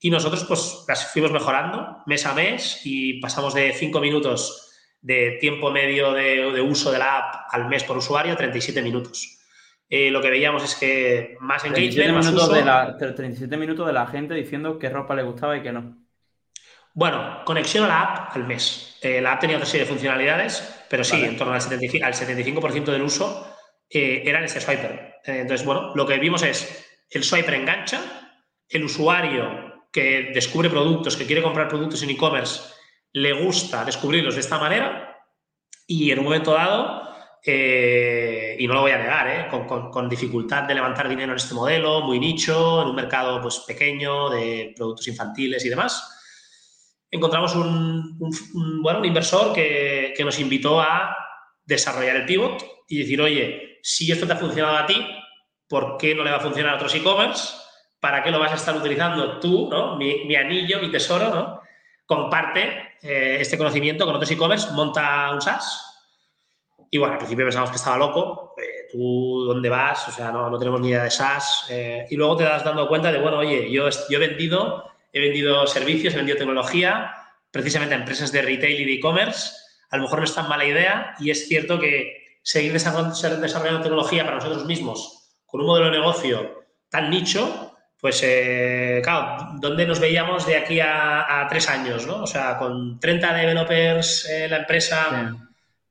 Y 0.00 0.10
nosotros 0.10 0.44
pues 0.44 0.84
las 0.86 1.12
fuimos 1.12 1.32
mejorando 1.32 2.02
mes 2.06 2.24
a 2.24 2.32
mes 2.32 2.82
y 2.84 3.20
pasamos 3.20 3.54
de 3.54 3.72
5 3.72 4.00
minutos 4.00 4.64
de 5.00 5.38
tiempo 5.40 5.70
medio 5.70 6.12
de, 6.12 6.60
uso 6.60 6.92
de 6.92 6.98
la 6.98 7.18
app 7.18 7.34
al 7.50 7.68
mes 7.68 7.82
por 7.84 7.96
usuario 7.96 8.32
a 8.32 8.36
37 8.36 8.80
minutos. 8.82 9.40
Eh, 9.88 10.10
lo 10.10 10.20
que 10.20 10.30
veíamos 10.30 10.62
es 10.62 10.76
que 10.76 11.36
más 11.40 11.64
engagement, 11.64 12.12
más 12.12 12.26
minutos 12.26 12.52
De 12.52 12.64
la, 12.64 12.96
37 12.96 13.56
minutos 13.56 13.86
de 13.86 13.92
la 13.92 14.06
gente 14.06 14.34
diciendo 14.34 14.78
qué 14.78 14.90
ropa 14.90 15.16
le 15.16 15.22
gustaba 15.22 15.56
y 15.56 15.62
qué 15.62 15.72
no. 15.72 15.96
Bueno, 16.98 17.44
conexión 17.44 17.84
a 17.84 17.86
la 17.86 18.02
app 18.02 18.34
al 18.34 18.44
mes. 18.44 18.98
Eh, 19.00 19.20
la 19.20 19.34
app 19.34 19.40
tenía 19.40 19.54
otra 19.54 19.68
serie 19.68 19.86
de 19.86 19.88
funcionalidades, 19.88 20.84
pero 20.90 21.04
sí, 21.04 21.22
en 21.22 21.36
torno 21.36 21.54
al 21.54 21.60
75%, 21.60 22.02
al 22.02 22.12
75 22.12 22.90
del 22.90 23.02
uso 23.02 23.54
eh, 23.88 24.24
era 24.24 24.40
en 24.40 24.46
ese 24.46 24.60
swiper. 24.60 25.20
Eh, 25.24 25.38
entonces, 25.42 25.64
bueno, 25.64 25.94
lo 25.94 26.04
que 26.04 26.18
vimos 26.18 26.42
es 26.42 26.84
el 27.08 27.22
swiper 27.22 27.54
engancha, 27.54 28.00
el 28.68 28.82
usuario 28.82 29.86
que 29.92 30.32
descubre 30.34 30.68
productos, 30.68 31.16
que 31.16 31.24
quiere 31.24 31.40
comprar 31.40 31.68
productos 31.68 32.02
en 32.02 32.10
e-commerce, 32.10 32.62
le 33.12 33.32
gusta 33.32 33.84
descubrirlos 33.84 34.34
de 34.34 34.40
esta 34.40 34.58
manera 34.58 35.22
y 35.86 36.10
en 36.10 36.18
un 36.18 36.24
momento 36.24 36.52
dado, 36.52 37.04
y 37.46 38.66
no 38.66 38.74
lo 38.74 38.80
voy 38.80 38.90
a 38.90 38.98
negar, 38.98 39.48
con, 39.48 39.92
con, 39.92 40.08
dificultad 40.08 40.64
de 40.64 40.74
levantar 40.74 41.08
dinero 41.08 41.30
en 41.30 41.36
este 41.36 41.54
modelo, 41.54 42.00
muy 42.00 42.18
nicho, 42.18 42.82
en 42.82 42.88
un 42.88 42.96
mercado 42.96 43.40
pues, 43.40 43.60
pequeño 43.60 44.30
de 44.30 44.74
productos 44.76 45.06
infantiles 45.06 45.64
y 45.64 45.68
demás, 45.68 46.16
encontramos 47.10 47.54
un, 47.54 48.18
bueno, 48.82 49.00
un 49.00 49.04
inversor 49.04 49.52
que, 49.52 50.14
nos 50.24 50.38
invitó 50.38 50.80
a 50.80 51.16
desarrollar 51.64 52.16
el 52.16 52.26
pivot 52.26 52.64
y 52.88 52.98
decir, 52.98 53.20
oye, 53.20 53.78
si 53.82 54.10
esto 54.10 54.26
te 54.26 54.32
ha 54.32 54.36
funcionado 54.36 54.76
a 54.76 54.86
ti, 54.86 55.06
¿por 55.68 55.96
qué 55.96 56.14
no 56.14 56.24
le 56.24 56.30
va 56.30 56.38
a 56.38 56.40
funcionar 56.40 56.72
a 56.72 56.76
otros 56.76 56.94
e-commerce? 56.94 57.54
¿Para 58.00 58.22
qué 58.22 58.30
lo 58.30 58.38
vas 58.38 58.52
a 58.52 58.56
estar 58.56 58.76
utilizando 58.76 59.38
tú, 59.38 59.68
¿no? 59.70 59.96
mi, 59.96 60.34
anillo, 60.34 60.80
mi 60.80 60.90
tesoro? 60.90 61.30
¿no? 61.30 61.60
Comparte 62.06 62.96
eh, 63.02 63.38
este 63.40 63.58
conocimiento 63.58 64.04
con 64.04 64.14
otros 64.14 64.30
e-commerce, 64.30 64.72
monta 64.72 65.30
un 65.32 65.40
SaaS. 65.40 65.84
Y 66.90 66.96
bueno, 66.98 67.14
al 67.14 67.18
principio 67.18 67.44
pensamos 67.44 67.70
que 67.70 67.76
estaba 67.76 67.98
loco. 67.98 68.54
Eh, 68.56 68.88
¿Tú 68.90 69.44
dónde 69.46 69.68
vas? 69.68 70.08
O 70.08 70.10
sea, 70.10 70.32
no, 70.32 70.48
no 70.48 70.58
tenemos 70.58 70.80
ni 70.80 70.88
idea 70.88 71.04
de 71.04 71.10
SaaS. 71.10 71.66
Eh, 71.70 72.06
y 72.08 72.16
luego 72.16 72.36
te 72.36 72.44
das 72.44 72.64
dando 72.64 72.88
cuenta 72.88 73.12
de, 73.12 73.20
bueno, 73.20 73.38
oye, 73.38 73.70
yo, 73.70 73.88
yo 74.08 74.18
he 74.18 74.26
vendido 74.26 74.88
he 75.12 75.20
vendido 75.20 75.66
servicios, 75.66 76.14
he 76.14 76.16
vendido 76.18 76.38
tecnología, 76.38 77.14
precisamente 77.50 77.94
a 77.94 77.98
empresas 77.98 78.32
de 78.32 78.42
retail 78.42 78.80
y 78.80 78.84
de 78.84 78.94
e-commerce. 78.94 79.52
A 79.90 79.96
lo 79.96 80.04
mejor 80.04 80.18
no 80.18 80.24
es 80.24 80.34
tan 80.34 80.48
mala 80.48 80.64
idea 80.64 81.14
y 81.18 81.30
es 81.30 81.48
cierto 81.48 81.78
que 81.78 82.38
seguir 82.42 82.72
desarrollando, 82.72 83.82
tecnología 83.82 84.24
para 84.24 84.36
nosotros 84.36 84.64
mismos 84.66 85.34
con 85.46 85.60
un 85.60 85.66
modelo 85.66 85.86
de 85.86 85.98
negocio 85.98 86.64
tan 86.90 87.10
nicho, 87.10 87.74
pues 88.00 88.20
eh, 88.22 89.00
claro, 89.02 89.54
¿dónde 89.60 89.86
nos 89.86 89.98
veíamos 89.98 90.46
de 90.46 90.56
aquí 90.56 90.78
a, 90.80 91.46
tres 91.48 91.68
años? 91.68 92.06
¿no? 92.06 92.22
O 92.22 92.26
sea, 92.26 92.58
con 92.58 93.00
30 93.00 93.34
developers 93.34 94.28
la 94.48 94.58
empresa 94.58 95.36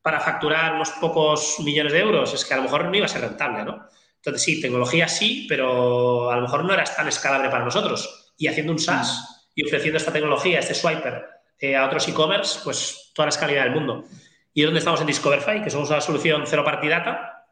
para 0.02 0.20
facturar 0.20 0.76
unos 0.76 0.92
pocos 0.92 1.58
millones 1.60 1.92
de 1.92 2.00
euros, 2.00 2.34
es 2.34 2.46
que 2.46 2.54
a 2.54 2.58
lo 2.58 2.64
mejor 2.64 2.86
no 2.86 2.96
iba 2.96 3.08
a 3.08 3.10
ser 3.10 3.22
rentable, 3.22 3.66
¿no? 3.66 3.88
Entonces 4.16 4.42
sí, 4.42 4.62
tecnología 4.62 5.08
sí, 5.08 5.46
pero 5.50 6.32
a 6.32 6.36
lo 6.38 6.44
mejor 6.44 6.64
no 6.64 6.74
era 6.74 6.84
tan 6.86 7.08
escalable 7.08 7.50
para 7.50 7.66
nosotros 7.66 8.27
y 8.38 8.48
haciendo 8.48 8.72
un 8.72 8.80
SaaS 8.80 9.50
y 9.56 9.66
ofreciendo 9.66 9.98
esta 9.98 10.14
tecnología, 10.14 10.60
este 10.60 10.74
swiper, 10.74 11.26
eh, 11.60 11.76
a 11.76 11.86
otros 11.86 12.08
e-commerce, 12.08 12.60
pues 12.64 13.12
toda 13.14 13.26
la 13.26 13.30
escalidad 13.32 13.64
del 13.64 13.74
mundo. 13.74 14.06
Y 14.54 14.62
es 14.62 14.68
donde 14.68 14.80
estamos 14.80 15.02
en 15.02 15.08
Discoverify, 15.08 15.64
que 15.64 15.70
somos 15.70 15.90
una 15.90 16.02
solución 16.02 16.44
cero 16.46 16.64
party 16.64 16.88
data, 16.88 17.46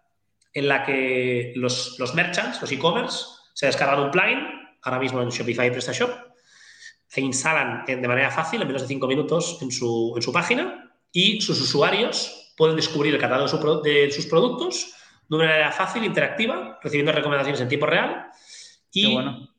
en 0.53 0.67
la 0.67 0.83
que 0.83 1.53
los, 1.55 1.97
los 1.99 2.13
merchants, 2.13 2.61
los 2.61 2.71
e-commerce, 2.71 3.25
se 3.53 3.65
descargan 3.65 3.99
un 3.99 4.11
plugin, 4.11 4.39
ahora 4.83 4.99
mismo 4.99 5.21
en 5.21 5.29
Shopify 5.29 5.67
y 5.67 5.71
PrestaShop, 5.71 6.11
se 7.07 7.21
instalan 7.21 7.85
de 7.85 8.07
manera 8.07 8.29
fácil, 8.29 8.61
en 8.61 8.67
menos 8.67 8.81
de 8.81 8.87
cinco 8.87 9.07
minutos, 9.07 9.59
en 9.61 9.71
su, 9.71 10.13
en 10.15 10.21
su 10.21 10.31
página, 10.31 10.91
y 11.11 11.41
sus 11.41 11.59
usuarios 11.61 12.53
pueden 12.57 12.75
descubrir 12.75 13.13
el 13.13 13.19
catálogo 13.19 13.81
de 13.81 14.11
sus 14.11 14.25
productos 14.25 14.93
de 15.27 15.35
una 15.35 15.45
manera 15.45 15.71
fácil, 15.71 16.03
interactiva, 16.03 16.79
recibiendo 16.81 17.11
recomendaciones 17.11 17.61
en 17.61 17.67
tiempo 17.67 17.85
real. 17.85 18.27
Y, 18.91 19.13
bueno. 19.13 19.49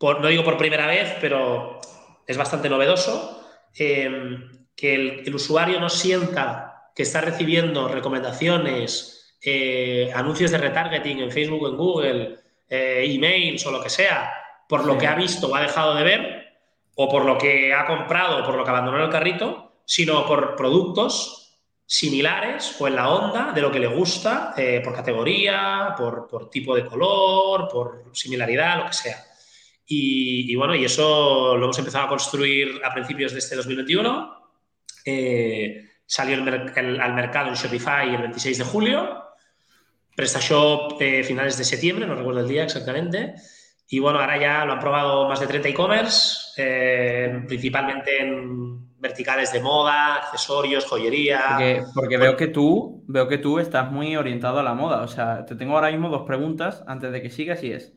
Por, 0.00 0.22
no 0.22 0.28
digo 0.28 0.42
por 0.42 0.56
primera 0.56 0.86
vez, 0.86 1.14
pero 1.20 1.78
es 2.26 2.38
bastante 2.38 2.70
novedoso, 2.70 3.44
em, 3.74 4.66
que 4.74 4.94
el, 5.26 5.34
usuario 5.34 5.78
no 5.78 5.90
sienta 5.90 6.90
que 6.96 7.02
está 7.02 7.20
recibiendo 7.20 7.86
recomendaciones, 7.86 9.36
eh, 9.44 10.10
anuncios 10.14 10.52
de 10.52 10.56
retargeting 10.56 11.20
en 11.20 11.30
Facebook 11.30 11.64
o 11.64 11.68
en 11.68 11.76
Google, 11.76 12.38
eh, 12.70 13.04
emails 13.06 13.66
o 13.66 13.70
lo 13.70 13.82
que 13.82 13.90
sea, 13.90 14.32
por 14.66 14.86
lo 14.86 14.96
que 14.96 15.06
ha 15.06 15.14
visto 15.14 15.48
o 15.48 15.54
ha 15.54 15.60
dejado 15.60 15.94
de 15.94 16.02
ver, 16.02 16.48
o 16.94 17.06
por 17.06 17.26
lo 17.26 17.36
que 17.36 17.74
ha 17.74 17.84
comprado 17.84 18.38
o 18.38 18.46
por 18.46 18.54
lo 18.54 18.64
que 18.64 18.70
abandonó 18.70 19.04
el 19.04 19.10
carrito, 19.10 19.82
sino 19.84 20.26
por 20.26 20.56
productos 20.56 21.58
similares 21.84 22.74
o 22.80 22.88
en 22.88 22.96
la 22.96 23.10
onda 23.10 23.52
de 23.52 23.60
lo 23.60 23.70
que 23.70 23.80
le 23.80 23.86
gusta 23.86 24.54
eh, 24.56 24.80
por 24.82 24.94
categoría, 24.94 25.94
por, 25.94 26.48
tipo 26.48 26.74
de 26.74 26.86
color, 26.86 27.68
por 27.68 28.04
similaridad, 28.12 28.78
lo 28.78 28.86
que 28.86 28.94
sea. 28.94 29.29
Y, 29.92 30.54
bueno, 30.54 30.76
y 30.76 30.84
eso 30.84 31.56
lo 31.56 31.64
hemos 31.64 31.78
empezado 31.80 32.04
a 32.04 32.08
construir 32.08 32.80
a 32.84 32.94
principios 32.94 33.32
de 33.32 33.40
este 33.40 33.56
2021. 33.56 34.36
Eh, 35.04 35.84
salió 36.06 36.36
al 36.36 37.14
mercado 37.14 37.48
en 37.48 37.54
Shopify 37.54 38.14
el 38.14 38.22
26 38.22 38.58
de 38.58 38.64
julio. 38.64 39.24
PrestaShop 40.14 41.02
eh, 41.02 41.24
finales 41.24 41.58
de 41.58 41.64
septiembre, 41.64 42.06
no 42.06 42.14
recuerdo 42.14 42.38
el 42.38 42.46
día 42.46 42.62
exactamente. 42.62 43.34
Y 43.88 43.98
bueno, 43.98 44.20
ahora 44.20 44.40
ya 44.40 44.64
lo 44.64 44.74
han 44.74 44.78
probado 44.78 45.28
más 45.28 45.40
de 45.40 45.48
30 45.48 45.70
e-commerce, 45.70 46.52
eh, 46.56 47.42
principalmente 47.48 48.22
en 48.22 48.96
verticales 48.96 49.52
de 49.52 49.60
moda, 49.60 50.18
accesorios, 50.18 50.84
joyería. 50.84 51.82
Porque, 51.92 52.16
veo 52.16 52.36
que 52.36 52.46
tú, 52.46 53.02
veo 53.08 53.26
que 53.26 53.38
tú 53.38 53.58
estás 53.58 53.90
muy 53.90 54.14
orientado 54.14 54.60
a 54.60 54.62
la 54.62 54.74
moda. 54.74 55.02
O 55.02 55.08
sea, 55.08 55.44
te 55.44 55.56
tengo 55.56 55.74
ahora 55.74 55.90
mismo 55.90 56.10
dos 56.10 56.22
preguntas 56.22 56.84
antes 56.86 57.10
de 57.10 57.22
que 57.22 57.30
sigas 57.30 57.64
y 57.64 57.72
es. 57.72 57.92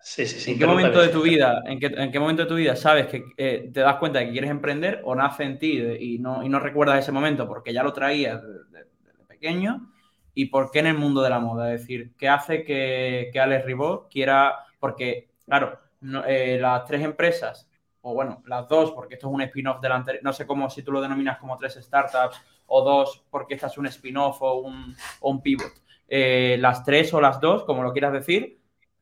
Sí, 0.00 0.26
sí, 0.26 0.38
sí. 0.38 0.52
¿En 0.52 0.58
qué 0.58 0.66
momento 0.66 1.00
de 1.00 1.08
tu 1.08 1.22
vida, 1.22 1.62
en 1.66 1.78
qué, 1.80 2.20
momento 2.20 2.42
de 2.42 2.48
tu 2.48 2.54
vida 2.54 2.76
sabes 2.76 3.08
que 3.08 3.24
eh, 3.36 3.70
te 3.72 3.80
das 3.80 3.96
cuenta 3.96 4.20
de 4.20 4.26
que 4.26 4.32
quieres 4.32 4.50
emprender 4.50 5.02
o 5.04 5.14
nace 5.14 5.44
en 5.44 5.58
ti 5.58 5.78
y 5.78 6.18
no, 6.18 6.42
y 6.42 6.48
no 6.48 6.60
recuerdas 6.60 7.00
ese 7.00 7.12
momento 7.12 7.46
porque 7.48 7.72
ya 7.72 7.82
lo 7.82 7.92
traías 7.92 8.40
desde, 8.42 8.86
pequeño? 9.26 9.92
¿Y 10.34 10.46
por 10.46 10.70
qué 10.70 10.78
en 10.80 10.86
el 10.86 10.98
mundo 10.98 11.20
de 11.22 11.30
la 11.30 11.40
moda? 11.40 11.72
Es 11.72 11.80
decir, 11.80 12.12
¿qué 12.16 12.28
hace 12.28 12.64
que, 12.64 13.30
que 13.32 13.40
Alex 13.40 13.64
Ribot 13.64 14.08
quiera, 14.08 14.66
porque, 14.78 15.30
claro, 15.44 15.78
eh, 16.26 16.58
las 16.60 16.84
tres 16.84 17.02
empresas 17.02 17.68
o 18.00 18.14
bueno, 18.14 18.42
las 18.46 18.68
dos, 18.68 18.92
porque 18.92 19.14
esto 19.14 19.28
es 19.28 19.34
un 19.34 19.42
spin-off 19.42 19.80
del 19.80 19.92
anterior, 19.92 20.22
no 20.24 20.32
sé 20.32 20.46
cómo, 20.46 20.70
si 20.70 20.82
tú 20.82 20.92
lo 20.92 21.00
denominas 21.00 21.38
como 21.38 21.56
tres 21.56 21.74
startups, 21.74 22.40
o 22.66 22.82
dos, 22.82 23.24
porque 23.30 23.54
esta 23.54 23.66
es 23.66 23.78
un 23.78 23.86
spin-off 23.86 24.40
o 24.40 24.60
un, 24.60 24.94
un, 25.20 25.42
pivot. 25.42 25.72
Eh, 26.06 26.56
las 26.60 26.84
tres 26.84 27.12
o 27.14 27.20
las 27.20 27.40
dos, 27.40 27.64
como 27.64 27.82
lo 27.82 27.92
quieras 27.92 28.12
decir, 28.12 28.57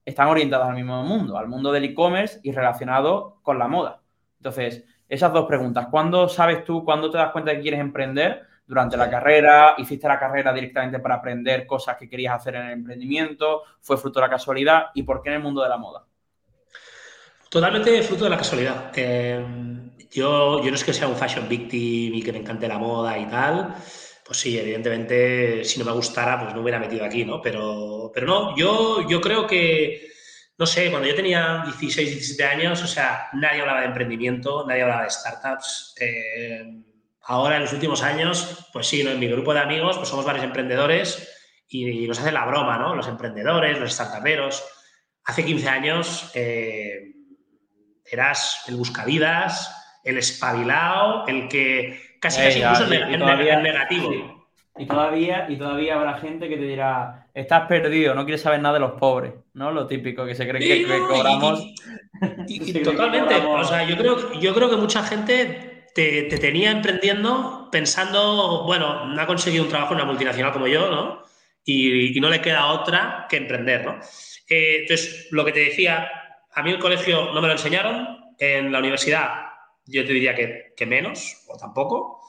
están 0.06 0.28
orientadas 0.28 0.68
al 0.68 0.76
mismo 0.76 1.02
mundo, 1.02 1.36
al 1.36 1.48
mundo 1.48 1.72
del 1.72 1.84
e-commerce 1.84 2.38
y 2.44 2.52
relacionado 2.52 3.40
con 3.42 3.58
la 3.58 3.66
moda. 3.66 4.00
Entonces, 4.38 4.84
esas 5.08 5.32
dos 5.32 5.46
preguntas. 5.46 5.88
¿Cuándo 5.90 6.28
sabes 6.28 6.64
tú, 6.64 6.84
cuándo 6.84 7.10
te 7.10 7.18
das 7.18 7.32
cuenta 7.32 7.52
que 7.52 7.60
quieres 7.60 7.80
emprender? 7.80 8.46
Durante 8.68 8.96
la 8.96 9.10
carrera, 9.10 9.74
hiciste 9.78 10.08
la 10.08 10.18
carrera 10.18 10.52
directamente 10.52 10.98
para 10.98 11.16
aprender 11.16 11.66
cosas 11.66 11.96
que 11.96 12.08
querías 12.08 12.34
hacer 12.34 12.56
en 12.56 12.66
el 12.66 12.72
emprendimiento, 12.72 13.62
fue 13.80 13.96
fruto 13.96 14.18
de 14.18 14.26
la 14.26 14.30
casualidad 14.30 14.86
y 14.94 15.02
por 15.04 15.22
qué 15.22 15.28
en 15.28 15.36
el 15.36 15.42
mundo 15.42 15.62
de 15.62 15.68
la 15.68 15.76
moda. 15.76 16.04
Totalmente 17.48 18.02
fruto 18.02 18.24
de 18.24 18.30
la 18.30 18.36
casualidad. 18.36 18.92
Eh, 18.96 19.44
yo, 20.10 20.62
yo 20.62 20.70
no 20.70 20.74
es 20.74 20.84
que 20.84 20.92
sea 20.92 21.06
un 21.06 21.14
fashion 21.14 21.48
victim 21.48 22.14
y 22.14 22.22
que 22.22 22.32
me 22.32 22.38
encante 22.38 22.66
la 22.66 22.78
moda 22.78 23.16
y 23.18 23.26
tal. 23.26 23.74
Pues 24.26 24.40
sí, 24.40 24.58
evidentemente, 24.58 25.64
si 25.64 25.78
no 25.78 25.84
me 25.84 25.92
gustara, 25.92 26.40
pues 26.40 26.52
no 26.52 26.60
hubiera 26.60 26.80
metido 26.80 27.04
aquí, 27.04 27.24
¿no? 27.24 27.40
Pero, 27.40 28.10
pero 28.12 28.26
no, 28.26 28.56
yo, 28.56 29.08
yo 29.08 29.20
creo 29.20 29.46
que, 29.46 30.10
no 30.58 30.66
sé, 30.66 30.90
cuando 30.90 31.06
yo 31.06 31.14
tenía 31.14 31.62
16, 31.64 32.10
17 32.10 32.44
años, 32.44 32.82
o 32.82 32.88
sea, 32.88 33.28
nadie 33.34 33.60
hablaba 33.60 33.80
de 33.80 33.86
emprendimiento, 33.86 34.66
nadie 34.66 34.82
hablaba 34.82 35.04
de 35.04 35.10
startups. 35.10 35.94
Eh, 36.00 36.64
ahora, 37.22 37.56
en 37.56 37.62
los 37.62 37.72
últimos 37.72 38.02
años, 38.02 38.68
pues 38.72 38.88
sí, 38.88 39.04
¿no? 39.04 39.12
En 39.12 39.20
mi 39.20 39.28
grupo 39.28 39.54
de 39.54 39.60
amigos, 39.60 39.96
pues 39.96 40.08
somos 40.08 40.24
varios 40.24 40.44
emprendedores 40.44 41.32
y, 41.68 42.08
nos 42.08 42.18
hacen 42.18 42.34
la 42.34 42.46
broma, 42.46 42.78
¿no? 42.78 42.96
Los 42.96 43.06
emprendedores, 43.06 43.78
los 43.78 43.92
startuperos. 43.92 44.64
Hace 45.24 45.44
15 45.44 45.68
años, 45.68 46.32
eh, 46.34 47.12
eras 48.04 48.64
el 48.66 48.74
buscavidas, 48.74 50.00
el 50.02 50.18
espabilado, 50.18 51.26
el 51.28 51.48
que 51.48 52.15
casi 52.26 52.42
casi 52.42 52.60
incluso 52.60 52.84
el, 52.84 53.62
negativo. 53.62 54.46
Y 54.78 54.86
todavía, 54.86 55.46
y 55.48 55.56
todavía 55.56 55.94
habrá 55.94 56.18
gente 56.18 56.48
que 56.48 56.56
te 56.56 56.64
dirá, 56.64 57.28
estás 57.32 57.66
perdido, 57.66 58.14
no 58.14 58.24
quieres 58.24 58.42
saber 58.42 58.60
nada 58.60 58.74
de 58.74 58.80
los 58.80 58.92
pobres, 58.92 59.32
¿no? 59.54 59.70
Lo 59.70 59.86
típico, 59.86 60.26
que 60.26 60.34
se 60.34 60.46
cree 60.46 60.60
que, 60.60 60.86
cobramos. 60.86 61.66
Y, 62.46 62.72
totalmente. 62.82 63.34
O 63.36 63.64
sea, 63.64 63.84
yo 63.84 63.96
creo, 63.96 64.34
yo 64.34 64.54
creo 64.54 64.68
que 64.68 64.76
mucha 64.76 65.02
gente 65.02 65.86
te, 65.94 66.24
tenía 66.24 66.70
emprendiendo 66.70 67.68
pensando, 67.72 68.64
bueno, 68.64 69.06
no 69.06 69.22
ha 69.22 69.26
conseguido 69.26 69.64
un 69.64 69.70
trabajo 69.70 69.94
en 69.94 70.00
una 70.00 70.08
multinacional 70.08 70.52
como 70.52 70.66
yo, 70.66 70.90
¿no? 70.90 71.22
Y, 71.64 72.20
no 72.20 72.28
le 72.28 72.42
queda 72.42 72.66
otra 72.66 73.26
que 73.30 73.38
emprender, 73.38 73.84
¿no? 73.84 73.98
Eh, 74.48 74.80
entonces, 74.82 75.28
lo 75.30 75.44
que 75.44 75.52
te 75.52 75.60
decía, 75.60 76.08
a 76.54 76.62
mí 76.62 76.70
el 76.70 76.78
colegio 76.78 77.32
no 77.32 77.40
me 77.40 77.48
lo 77.48 77.54
enseñaron, 77.54 78.26
en 78.38 78.70
la 78.70 78.80
universidad 78.80 79.45
yo 79.86 80.04
te 80.04 80.12
diría 80.12 80.34
que, 80.34 80.86
menos, 80.86 81.44
o 81.48 81.56
tampoco. 81.56 82.20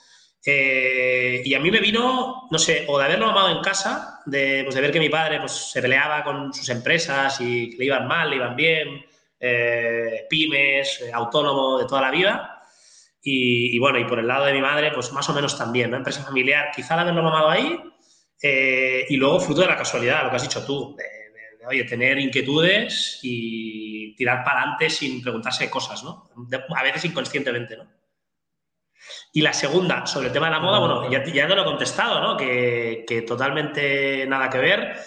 Eh, 0.46 1.42
y 1.44 1.54
a 1.54 1.60
mí 1.60 1.72
me 1.72 1.80
vino, 1.80 2.48
no 2.50 2.60
sé, 2.60 2.86
o 2.88 2.98
de 2.98 3.06
haberlo 3.06 3.28
amado 3.28 3.50
en 3.50 3.62
casa, 3.62 4.22
de, 4.26 4.62
pues 4.64 4.76
de 4.76 4.82
ver 4.82 4.92
que 4.92 5.00
mi 5.00 5.10
padre 5.10 5.40
pues, 5.40 5.52
se 5.52 5.82
peleaba 5.82 6.24
con 6.24 6.54
sus 6.54 6.70
empresas 6.70 7.42
y 7.42 7.72
que 7.72 7.78
le 7.78 7.86
iban 7.86 8.08
mal, 8.08 8.30
le 8.30 8.38
iban 8.38 8.56
bien, 8.56 9.06
eh, 9.40 10.26
pymes, 10.30 11.02
eh, 11.02 11.12
autónomo 11.14 11.80
de 11.80 11.86
toda 11.86 12.02
la 12.02 12.12
vida. 12.12 12.54
Y, 13.30 13.78
bueno, 13.80 14.00
y 14.00 14.06
por 14.06 14.20
el 14.20 14.28
lado 14.28 14.46
de 14.46 14.54
mi 14.54 14.62
madre, 14.62 14.92
pues 14.94 15.12
más 15.12 15.28
o 15.30 15.34
menos 15.34 15.58
también, 15.58 15.92
¿no? 15.92 15.98
Empresa 15.98 16.24
familiar, 16.24 16.72
quizá 16.74 16.96
de 16.96 17.02
haberlo 17.02 17.28
amado 17.28 17.50
ahí. 17.50 17.78
y 18.42 19.18
luego, 19.18 19.40
fruto 19.42 19.62
de 19.62 19.68
la 19.68 19.76
casualidad, 19.76 20.24
lo 20.24 20.30
que 20.30 20.36
has 20.38 20.44
dicho 20.44 20.66
tú, 20.66 20.96
oye, 21.68 21.84
tener 21.84 22.18
inquietudes 22.20 23.20
y 23.24 24.16
tirar 24.16 24.44
para 24.44 24.62
adelante 24.62 24.90
sin 24.90 25.22
preguntarse 25.22 25.70
cosas, 25.70 26.04
¿no? 26.04 26.30
A 26.76 26.84
veces 26.84 27.06
inconscientemente, 27.06 27.78
¿no? 27.78 27.88
Y 29.34 29.42
la 29.42 29.54
segunda, 29.54 30.06
sobre 30.06 30.28
el 30.28 30.34
tema 30.34 30.48
de 30.48 30.54
la 30.54 30.60
moda, 30.60 30.80
bueno, 30.80 31.12
ya, 31.12 31.24
te 31.24 31.32
lo 31.32 31.62
he 31.62 31.66
contestado, 31.66 32.22
¿no? 32.22 32.38
Que, 32.38 33.24
totalmente 33.28 34.26
nada 34.28 34.50
que 34.50 34.58
ver. 34.58 34.98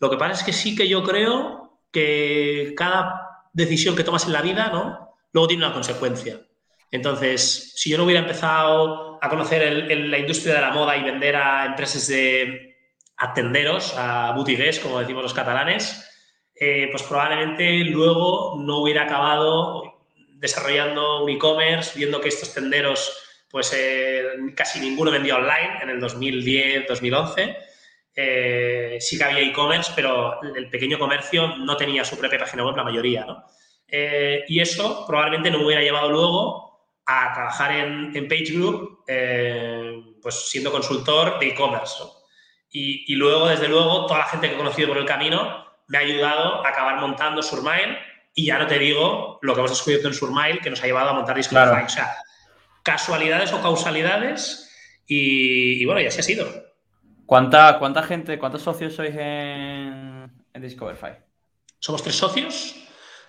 Lo 0.00 0.10
que 0.10 0.16
pasa 0.16 0.32
es 0.32 0.42
que 0.42 0.52
sí 0.52 0.76
que 0.76 0.88
yo 0.88 1.02
creo 1.02 1.80
que 1.90 2.74
cada 2.76 3.46
decisión 3.52 3.96
que 3.96 4.04
tomas 4.04 4.26
en 4.26 4.32
la 4.32 4.42
vida, 4.42 4.70
¿no? 4.72 5.16
Luego 5.32 5.48
tiene 5.48 5.64
una 5.64 5.74
consecuencia. 5.74 6.40
Entonces, 6.90 7.72
si 7.74 7.90
yo 7.90 7.98
no 7.98 8.04
hubiera 8.04 8.20
empezado 8.20 9.18
a 9.22 9.28
conocer 9.28 9.88
la 9.88 10.18
industria 10.18 10.54
de 10.54 10.60
la 10.60 10.72
moda 10.72 10.96
y 10.96 11.02
vender 11.02 11.36
a 11.36 11.66
empresas 11.66 12.06
de, 12.08 12.71
atenderos 13.22 13.94
a 13.96 14.32
boutiques, 14.32 14.80
como 14.80 14.98
decimos 14.98 15.22
los 15.22 15.32
catalanes, 15.32 16.08
eh, 16.56 16.88
pues 16.90 17.04
probablemente 17.04 17.70
luego 17.84 18.56
no 18.58 18.78
hubiera 18.78 19.04
acabado 19.04 20.00
desarrollando 20.34 21.22
un 21.22 21.30
e-commerce, 21.30 21.96
viendo 21.96 22.20
que 22.20 22.28
estos 22.28 22.52
tenderos, 22.52 23.16
pues 23.48 23.72
eh, 23.76 24.24
casi 24.56 24.80
ninguno 24.80 25.12
vendía 25.12 25.36
online 25.36 25.78
en 25.82 25.90
el 25.90 26.00
2010, 26.00 26.88
2011. 26.88 27.56
Eh, 28.14 28.96
sí 29.00 29.16
que 29.16 29.24
había 29.24 29.38
e-commerce, 29.38 29.92
pero 29.94 30.42
el 30.42 30.68
pequeño 30.68 30.98
comercio 30.98 31.56
no 31.58 31.76
tenía 31.76 32.04
su 32.04 32.18
propia 32.18 32.40
página 32.40 32.64
web, 32.64 32.76
la 32.76 32.84
mayoría, 32.84 33.24
¿no? 33.24 33.44
y 34.48 34.58
eso 34.58 35.04
probablemente 35.06 35.50
no 35.50 35.58
me 35.58 35.66
hubiera 35.66 35.82
llevado 35.82 36.10
luego 36.10 36.88
a 37.04 37.30
trabajar 37.34 37.72
en, 37.72 38.16
en 38.16 38.26
PageGroup, 38.26 39.04
pues 40.22 40.34
siendo 40.48 40.72
consultor 40.72 41.38
de 41.38 41.48
e-commerce. 41.48 42.02
Y, 42.74 43.14
luego, 43.16 43.48
desde 43.48 43.68
luego, 43.68 44.06
toda 44.06 44.20
la 44.20 44.24
gente 44.24 44.48
que 44.48 44.54
he 44.54 44.58
conocido 44.58 44.88
por 44.88 44.96
el 44.96 45.04
camino 45.04 45.66
me 45.88 45.98
ha 45.98 46.00
ayudado 46.00 46.64
a 46.64 46.68
acabar 46.70 46.98
montando 46.98 47.42
Surmile 47.42 47.98
y 48.34 48.46
ya 48.46 48.58
no 48.58 48.66
te 48.66 48.78
digo 48.78 49.38
lo 49.42 49.52
que 49.52 49.60
hemos 49.60 49.72
descubierto 49.72 50.08
en 50.08 50.14
Surmile 50.14 50.60
que 50.60 50.70
nos 50.70 50.82
ha 50.82 50.86
llevado 50.86 51.10
a 51.10 51.12
montar 51.12 51.36
Discoverify. 51.36 51.84
O 51.84 51.88
sea, 51.90 52.16
casualidades 52.82 53.52
o 53.52 53.60
causalidades 53.60 54.70
y, 55.06 55.84
bueno, 55.84 56.00
y 56.00 56.06
así 56.06 56.20
ha 56.20 56.22
sido. 56.22 56.48
¿Cuánta, 57.26 57.78
¿Cuánta 57.78 58.02
gente, 58.02 58.38
cuántos 58.38 58.62
socios 58.62 58.94
sois 58.94 59.14
en, 59.14 60.32
en 60.54 60.62
Discoverify? 60.62 61.18
Somos 61.78 62.02
tres 62.02 62.16
socios. 62.16 62.76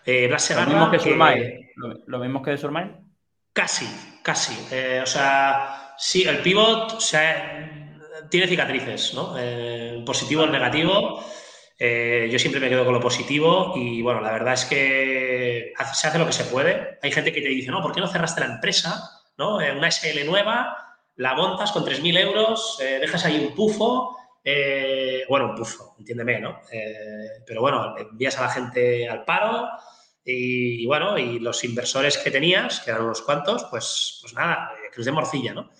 Eh, 0.05 0.27
Blas 0.27 0.49
¿Lo 0.51 0.65
mismo 0.65 0.91
que 0.91 0.99
Surmile? 0.99 1.71
¿Lo, 2.05 2.19
mismo 2.19 2.41
que 2.41 2.51
de 2.51 2.57
Surmile? 2.57 2.91
Casi, 3.51 3.87
casi. 4.21 4.67
Eh, 4.71 5.01
o 5.03 5.05
sea, 5.05 5.95
sí, 5.97 6.23
el 6.23 6.39
pivot, 6.39 6.93
o 6.93 6.99
sea, 6.99 7.82
tiene 8.29 8.47
cicatrices, 8.47 9.13
¿no? 9.13 9.35
Eh, 9.37 10.01
positivo 10.05 10.43
o 10.43 10.47
negativo. 10.47 11.23
Eh, 11.77 12.29
yo 12.31 12.39
siempre 12.39 12.61
me 12.61 12.69
quedo 12.69 12.85
con 12.85 12.93
lo 12.93 12.99
positivo 12.99 13.73
y 13.75 14.01
bueno, 14.01 14.21
la 14.21 14.31
verdad 14.31 14.53
es 14.53 14.65
que 14.65 15.73
se 15.93 16.07
hace 16.07 16.19
lo 16.19 16.25
que 16.25 16.33
se 16.33 16.45
puede. 16.45 16.99
Hay 17.01 17.11
gente 17.11 17.33
que 17.33 17.41
te 17.41 17.49
dice, 17.49 17.71
no, 17.71 17.81
¿por 17.81 17.93
qué 17.93 18.01
no 18.01 18.07
cerraste 18.07 18.41
la 18.41 18.53
empresa? 18.53 19.21
¿No? 19.37 19.59
Eh, 19.59 19.75
una 19.75 19.89
SL 19.89 20.25
nueva, 20.25 20.97
la 21.15 21.33
montas 21.33 21.71
con 21.71 21.83
3.000 21.83 22.19
euros, 22.19 22.79
eh, 22.81 22.99
dejas 22.99 23.25
ahí 23.25 23.39
un 23.39 23.55
pufo, 23.55 24.17
bueno, 25.29 25.49
un 25.49 25.55
pufo, 25.55 25.95
entiéndeme, 25.97 26.39
¿no? 26.39 26.59
pero 27.47 27.61
bueno, 27.61 27.95
envías 27.97 28.37
a 28.37 28.43
la 28.43 28.49
gente 28.49 29.07
al 29.07 29.23
paro 29.23 29.69
y, 30.25 30.85
bueno, 30.85 31.17
y 31.17 31.39
los 31.39 31.63
inversores 31.63 32.17
que 32.17 32.29
tenías, 32.29 32.81
que 32.81 32.91
eran 32.91 33.03
unos 33.03 33.21
cuantos, 33.21 33.65
pues, 33.69 34.19
pues 34.21 34.33
nada, 34.33 34.71
que 34.93 35.01
de 35.01 35.11
morcilla, 35.11 35.53
¿no? 35.53 35.71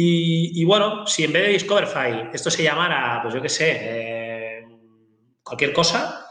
Y, 0.00 0.62
bueno, 0.64 1.08
si 1.08 1.24
en 1.24 1.32
vez 1.32 1.42
de 1.42 1.52
Discoverify 1.54 2.30
esto 2.32 2.52
se 2.52 2.62
llamara, 2.62 3.18
pues 3.20 3.34
yo 3.34 3.42
qué 3.42 3.48
sé, 3.48 4.64
cualquier 5.42 5.72
cosa, 5.72 6.24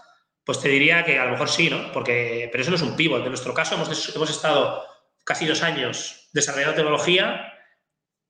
pues 0.45 0.61
te 0.61 0.69
diría 0.69 1.03
que 1.03 1.19
a 1.19 1.25
lo 1.25 1.31
mejor 1.31 1.49
sí, 1.49 1.69
¿no? 1.69 1.91
Porque, 1.91 2.47
pero 2.49 2.61
eso 2.61 2.71
no 2.71 2.77
es 2.77 2.81
un 2.81 2.95
pivot. 2.95 3.23
En 3.23 3.27
nuestro 3.27 3.53
caso 3.53 3.75
hemos, 3.75 4.15
hemos 4.15 4.29
estado 4.29 4.85
casi 5.25 5.45
dos 5.45 5.63
años 5.63 6.29
desarrollando 6.31 6.75
tecnología, 6.77 7.53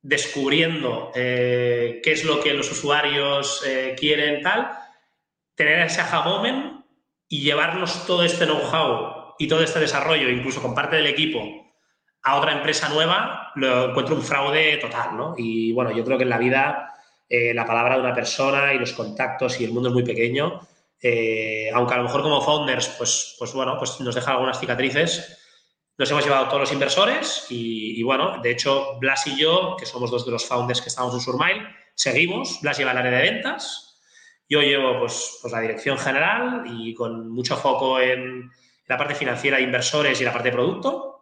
descubriendo 0.02 1.12
eh, 1.14 2.02
qué 2.04 2.14
es 2.14 2.24
lo 2.24 2.42
que 2.42 2.56
los 2.56 2.72
usuarios 2.72 3.64
eh, 3.64 3.96
quieren, 3.96 4.42
tal, 4.42 4.72
tener 5.54 5.82
ese 5.82 6.02
aha 6.02 6.84
y 7.28 7.42
llevarnos 7.44 8.08
todo 8.08 8.24
este 8.24 8.46
know-how 8.48 9.36
y 9.38 9.48
todo 9.48 9.62
este 9.62 9.82
desarrollo, 9.82 10.32
incluso 10.32 10.64
con 10.64 10.74
parte 10.74 10.96
del 10.96 11.06
equipo, 11.06 11.67
a 12.28 12.36
otra 12.36 12.54
empresa 12.54 12.90
nueva, 12.90 13.52
lo 13.56 13.90
encuentro 13.90 14.16
un 14.16 14.22
fraude 14.22 14.78
total, 14.78 15.16
¿no? 15.16 15.34
Y 15.38 15.72
bueno, 15.72 15.92
yo 15.92 16.04
creo 16.04 16.18
que 16.18 16.24
en 16.24 16.30
la 16.30 16.38
vida 16.38 16.94
eh, 17.30 17.54
la 17.54 17.66
palabra 17.66 17.96
de 17.96 18.02
una 18.02 18.14
persona 18.14 18.74
y 18.74 18.80
los 18.80 18.94
contactos 18.94 19.60
y 19.60 19.66
el 19.66 19.72
mundo 19.72 19.90
es 19.90 19.94
muy 19.94 20.04
pequeño 20.04 20.62
eh, 21.02 21.70
aunque 21.74 21.94
a 21.94 21.98
lo 21.98 22.04
mejor 22.04 22.24
como 22.24 22.42
founders, 22.42 22.90
pues, 22.98 23.36
pues 23.38 23.54
bueno, 23.54 23.78
pues 23.78 24.00
nos 24.00 24.16
deja 24.16 24.32
algunas 24.32 24.60
cicatrices. 24.60 25.38
Nos 25.98 26.10
hemos 26.12 26.24
llevado 26.24 26.48
todos 26.48 26.62
los 26.62 26.72
inversores 26.72 27.48
y, 27.50 28.02
bueno, 28.04 28.40
de 28.42 28.52
hecho, 28.52 28.98
Blas 29.00 29.26
y 29.28 29.36
yo, 29.36 29.76
que 29.80 29.86
somos 29.86 30.12
dos 30.12 30.26
de 30.26 30.32
los 30.32 30.46
founders 30.46 30.82
que 30.82 30.90
estamos 30.90 31.14
en 31.14 31.22
Surmile, 31.22 31.68
seguimos. 31.96 32.62
Blas 32.62 32.78
lleva 32.78 32.92
el 32.92 32.98
área 33.00 33.12
de 33.12 33.32
ventas, 33.32 34.00
yo 34.48 34.62
llevo 34.62 35.00
pues, 35.00 35.40
pues 35.42 35.52
la 35.52 35.60
dirección 35.60 35.98
general 35.98 36.64
y 36.68 36.94
con 36.94 37.30
mucho 37.30 37.58
foco 37.58 38.00
en 38.00 38.52
la 38.88 38.98
parte 38.98 39.16
financiera 39.16 39.58
de 39.58 39.64
inversores 39.64 40.22
y 40.22 40.24
la 40.24 40.32
parte 40.32 40.50
de 40.50 40.56
producto. 40.56 41.17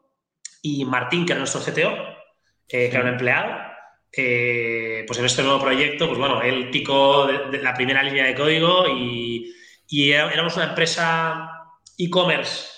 Y 0.66 0.86
Martín, 0.86 1.26
que 1.26 1.34
era 1.34 1.40
nuestro 1.40 1.62
CTO, 1.62 1.94
eh, 2.68 2.90
que 2.90 2.96
era 2.96 3.02
un 3.02 3.10
empleado, 3.10 3.62
eh, 4.12 5.04
pues 5.06 5.20
en 5.20 5.26
este 5.26 5.44
nuevo 5.44 5.60
proyecto, 5.60 6.08
pues 6.08 6.18
bueno, 6.18 6.42
él 6.42 6.70
picó 6.70 7.28
de 7.28 7.62
la 7.62 7.74
primera 7.74 8.02
línea 8.02 8.26
de 8.26 8.36
código 8.36 8.88
y 8.88 9.54
y 9.88 10.12
éramos 10.12 10.56
una 10.56 10.70
empresa 10.70 11.50
e-commerce 11.98 12.70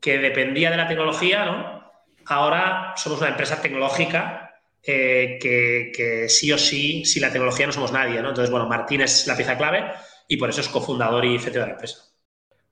que 0.00 0.18
dependía 0.18 0.70
de 0.70 0.76
la 0.76 0.88
tecnología, 0.88 1.44
¿no? 1.44 1.90
Ahora 2.26 2.94
somos 2.96 3.20
una 3.20 3.30
empresa 3.30 3.60
tecnológica 3.60 4.54
eh, 4.82 5.38
que, 5.40 6.28
sí 6.28 6.52
o 6.52 6.58
sí, 6.58 7.04
si 7.04 7.20
la 7.20 7.30
tecnología 7.30 7.66
no 7.66 7.72
somos 7.72 7.92
nadie, 7.92 8.20
¿no? 8.22 8.30
Entonces, 8.30 8.50
bueno, 8.50 8.66
Martín 8.66 9.02
es 9.02 9.26
la 9.26 9.36
pieza 9.36 9.56
clave 9.56 9.92
y 10.26 10.36
por 10.36 10.50
eso 10.50 10.60
es 10.60 10.68
cofundador 10.68 11.24
y 11.24 11.38
CTO 11.38 11.52
de 11.52 11.66
la 11.66 11.72
empresa. 11.72 12.09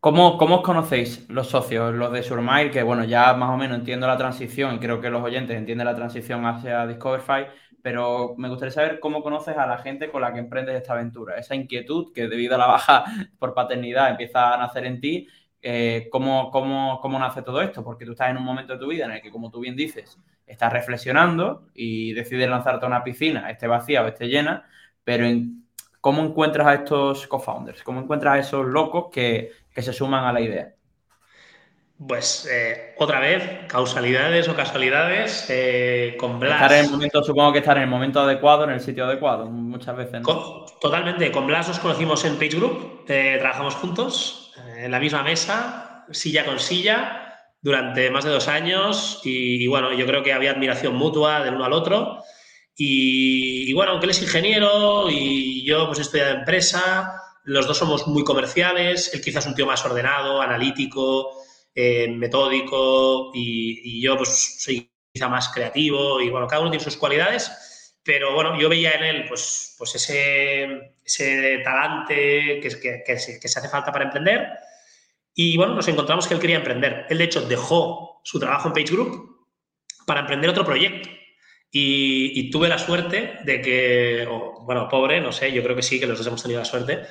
¿Cómo, 0.01 0.39
¿Cómo, 0.39 0.57
os 0.57 0.63
conocéis 0.63 1.29
los 1.29 1.49
socios, 1.49 1.93
los 1.93 2.13
de 2.13 2.23
Surmile? 2.23 2.71
Que 2.71 2.85
bueno, 2.85 3.03
ya 3.05 3.35
más 3.35 3.51
o 3.51 3.57
menos 3.57 3.79
entiendo 3.79 4.07
la 4.07 4.17
transición 4.17 4.77
y 4.77 4.79
creo 4.79 5.01
que 5.01 5.11
los 5.11 5.23
oyentes 5.23 5.57
entienden 5.57 5.87
la 5.87 5.97
transición 5.97 6.47
hacia 6.47 6.87
Discoverify, 6.87 7.47
pero 7.83 8.35
me 8.37 8.49
gustaría 8.49 8.71
saber 8.71 9.01
cómo 9.01 9.23
conoces 9.25 9.57
a 9.57 9.67
la 9.67 9.79
gente 9.79 10.09
con 10.11 10.23
la 10.23 10.33
que 10.33 10.39
emprendes 10.39 10.77
esta 10.77 10.93
aventura. 10.93 11.37
Esa 11.37 11.57
inquietud 11.57 12.13
que 12.15 12.29
debido 12.29 12.55
a 12.55 12.59
la 12.59 12.67
baja 12.69 13.05
por 13.41 13.55
paternidad 13.55 14.11
empieza 14.11 14.55
a 14.55 14.59
nacer 14.59 14.87
en 14.87 15.01
ti, 15.01 15.27
eh, 15.63 16.09
¿cómo, 16.13 16.53
cómo, 16.53 17.01
cómo, 17.03 17.19
nace 17.19 17.43
todo 17.43 17.61
esto? 17.61 17.83
Porque 17.83 18.05
tú 18.05 18.13
estás 18.13 18.31
en 18.31 18.37
un 18.37 18.45
momento 18.45 18.75
de 18.75 18.79
tu 18.79 18.87
vida 18.87 19.05
en 19.07 19.11
el 19.13 19.21
que, 19.21 19.33
como 19.33 19.51
tú 19.51 19.59
bien 19.61 19.75
dices, 19.75 20.17
estás 20.47 20.73
reflexionando 20.73 21.69
y 21.75 22.13
decides 22.13 22.49
lanzarte 22.49 22.85
a 22.87 22.89
una 22.89 23.03
piscina, 23.03 23.51
esté 23.51 23.67
vacía 23.67 24.05
o 24.05 24.07
esté 24.07 24.29
llena, 24.29 24.65
pero 25.03 25.27
¿cómo 26.01 26.23
encuentras 26.23 26.67
a 26.67 26.75
estos 26.75 27.27
co-founders? 27.27 27.83
¿Cómo 27.83 28.01
encuentras 28.01 28.35
a 28.35 28.39
esos 28.39 28.67
locos 28.67 29.07
que, 29.13 29.53
que 29.73 29.83
se 29.83 29.93
suman 29.93 30.25
a 30.25 30.33
la 30.33 30.41
idea? 30.41 30.75
Pues 32.07 32.49
eh, 32.49 32.95
otra 32.99 33.19
vez, 33.19 33.67
causalidades 33.67 34.49
o 34.49 34.55
casualidades 34.55 35.47
eh, 35.49 36.17
con 36.17 36.39
Blas. 36.39 36.63
Estar 36.63 36.79
en 36.79 36.85
el 36.85 36.91
momento, 36.93 37.25
supongo 37.25 37.53
que 37.53 37.59
estar 37.59 37.77
en 37.77 37.83
el 37.83 37.89
momento 37.89 38.21
adecuado, 38.21 38.63
en 38.65 38.71
el 38.71 38.81
sitio 38.81 39.05
adecuado, 39.05 39.47
muchas 39.47 39.97
veces. 39.97 40.23
totalmente. 40.81 41.33
Con 41.33 41.49
Blas 41.49 41.67
nos 41.67 41.81
conocimos 41.81 42.25
en 42.25 42.35
Page 42.35 42.57
Group, 42.57 43.05
eh, 43.09 43.37
trabajamos 43.41 43.75
juntos 43.75 44.55
en 44.77 44.93
la 44.93 45.01
misma 45.01 45.25
mesa, 45.25 46.05
silla 46.13 46.45
con 46.45 46.61
silla, 46.61 47.29
durante 47.61 48.11
más 48.13 48.23
de 48.23 48.31
dos 48.31 48.47
años. 48.47 49.21
Y, 49.25 49.67
bueno, 49.67 49.93
yo 49.93 50.07
creo 50.07 50.23
que 50.23 50.33
había 50.33 50.53
admiración 50.53 50.95
mutua 50.95 51.43
del 51.43 51.55
uno 51.55 51.65
al 51.65 51.73
otro. 51.73 52.23
Y, 52.79 53.69
y 53.69 53.73
bueno, 53.75 53.93
aunque 53.93 54.07
él 54.07 54.11
es 54.11 54.23
ingeniero 54.23 55.11
y 55.11 55.65
yo 55.65 55.87
pues 55.87 55.99
he 55.99 56.03
estudiado 56.03 56.39
empresa, 56.39 57.21
los 57.45 57.67
dos 57.67 57.77
somos 57.77 58.07
muy 58.07 58.25
comerciales. 58.25 59.13
Él 59.13 59.21
quizás 59.21 59.47
un 59.47 59.55
tío 59.55 59.67
más 59.67 59.85
ordenado, 59.85 60.41
analítico 60.41 61.33
eh, 61.75 62.09
metódico 62.09 63.31
y, 63.35 64.01
yo 64.03 64.17
pues 64.17 64.63
soy 64.63 64.91
quizá 65.13 65.29
más 65.29 65.49
creativo 65.49 66.21
y 66.21 66.31
bueno, 66.31 66.47
cada 66.47 66.61
uno 66.61 66.71
tiene 66.71 66.85
sus 66.85 66.97
cualidades, 66.97 67.95
pero 68.03 68.35
bueno, 68.35 68.59
yo 68.61 68.69
veía 68.69 68.93
en 68.93 69.05
él 69.05 69.25
pues, 69.29 69.75
pues 69.79 69.95
ese, 69.95 70.95
ese 71.05 71.59
talante 71.65 72.61
que, 72.61 72.69
que, 72.81 73.03
que, 73.07 73.19
se, 73.19 73.41
que 73.41 73.49
se 73.49 73.59
hace 73.59 73.69
falta 73.69 73.93
para 73.93 74.07
emprender 74.07 74.49
y 75.35 75.57
bueno, 75.57 75.75
nos 75.75 75.87
encontramos 75.87 76.27
que 76.27 76.35
él 76.35 76.41
quería 76.41 76.57
emprender. 76.57 77.07
Él 77.09 77.19
de 77.19 77.25
hecho 77.25 77.43
dejó 77.43 78.21
su 78.25 78.41
trabajo 78.41 78.67
en 78.67 78.75
Page 78.75 78.93
Group 78.93 79.47
para 80.05 80.21
emprender 80.21 80.51
otro 80.51 80.65
proyecto. 80.65 81.09
Y, 81.71 82.51
tuve 82.51 82.69
la 82.69 82.79
suerte 82.79 83.41
de 83.45 83.61
que, 83.61 84.27
bueno, 84.63 84.89
pobre, 84.89 85.21
no 85.21 85.33
sé, 85.33 85.53
yo 85.53 85.63
creo 85.63 85.77
que 85.77 85.83
sí, 85.83 86.01
que 86.01 86.07
los 86.07 86.19
dos 86.19 86.27
hemos 86.27 86.43
tenido 86.43 86.61
la 86.61 86.65
suerte, 86.65 87.03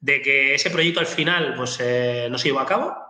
de 0.00 0.20
que 0.20 0.54
ese 0.54 0.70
proyecto 0.70 1.00
al 1.00 1.06
final 1.06 1.54
pues, 1.56 1.78
eh, 1.80 2.28
no 2.30 2.36
se 2.36 2.48
llevó 2.48 2.60
a 2.60 2.66
cabo 2.66 3.04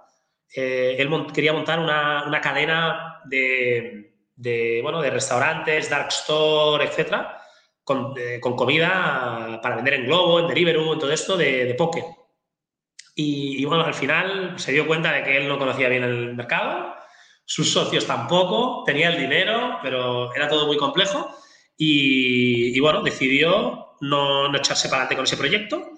eh, 0.55 0.97
él 0.99 1.11
quería 1.33 1.53
montar 1.53 1.81
una, 1.81 2.41
cadena 2.41 3.21
de, 3.25 4.81
bueno, 4.83 5.03
de 5.03 5.11
restaurantes, 5.11 5.91
dark 5.91 6.09
store, 6.11 6.85
etcétera, 6.85 7.41
con, 7.83 8.15
comida 8.41 9.59
para 9.61 9.77
vender 9.77 9.95
en 9.95 10.07
Globo, 10.07 10.41
en 10.41 10.49
Deliveroo, 10.49 10.93
en 10.93 10.99
todo 11.01 11.13
esto 11.13 11.37
de, 11.37 11.65
de 11.65 11.75
poke. 11.75 12.05
Y, 13.17 13.65
bueno, 13.65 13.85
al 13.85 13.95
final 13.95 14.59
se 14.59 14.73
dio 14.73 14.87
cuenta 14.87 15.13
de 15.13 15.23
que 15.25 15.37
él 15.37 15.49
no 15.49 15.59
conocía 15.59 15.89
bien 15.89 16.05
el 16.05 16.35
mercado, 16.35 16.95
sus 17.45 17.71
socios 17.73 18.07
tampoco, 18.07 18.83
tenía 18.85 19.11
el 19.11 19.19
dinero, 19.19 19.79
pero 19.83 20.35
era 20.35 20.49
todo 20.49 20.67
muy 20.67 20.77
complejo. 20.77 21.31
Y, 21.77 22.79
bueno, 22.81 23.03
decidió 23.03 23.97
no, 24.01 24.49
no 24.49 24.59
echarse 24.59 24.89
para 24.89 25.03
adelante 25.03 25.17
con 25.17 25.25
ese 25.25 25.37
proyecto 25.37 25.95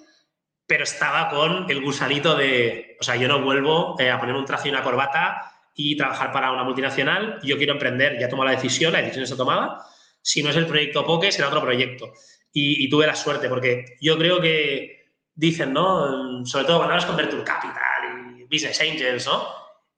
pero 0.66 0.84
estaba 0.84 1.28
con 1.28 1.70
el 1.70 1.80
gusanito 1.80 2.36
de, 2.36 2.96
o 3.00 3.04
sea, 3.04 3.16
yo 3.16 3.28
no 3.28 3.40
vuelvo 3.40 3.98
eh, 3.98 4.10
a 4.10 4.18
poner 4.18 4.34
un 4.34 4.44
traje 4.44 4.68
y 4.68 4.72
una 4.72 4.82
corbata 4.82 5.52
y 5.74 5.96
trabajar 5.96 6.32
para 6.32 6.50
una 6.50 6.64
multinacional, 6.64 7.38
yo 7.42 7.56
quiero 7.56 7.74
emprender, 7.74 8.18
ya 8.18 8.28
tomó 8.28 8.44
la 8.44 8.50
decisión, 8.52 8.92
la 8.92 9.00
decisión 9.00 9.24
está 9.24 9.36
tomada, 9.36 9.84
si 10.22 10.42
no 10.42 10.50
es 10.50 10.56
el 10.56 10.66
proyecto 10.66 11.04
Poke, 11.04 11.30
será 11.30 11.48
otro 11.48 11.62
proyecto. 11.62 12.12
Y, 12.52 12.88
tuve 12.88 13.06
la 13.06 13.14
suerte, 13.14 13.50
porque 13.50 13.84
yo 14.00 14.16
creo 14.16 14.40
que 14.40 15.12
dicen, 15.34 15.74
¿no? 15.74 16.44
Sobre 16.46 16.64
todo 16.64 16.78
cuando 16.78 16.94
hablas 16.94 17.04
con 17.04 17.16
Venture 17.16 17.44
Capital 17.44 18.38
y 18.38 18.44
Business 18.44 18.80
Angels, 18.80 19.26
¿no? 19.26 19.46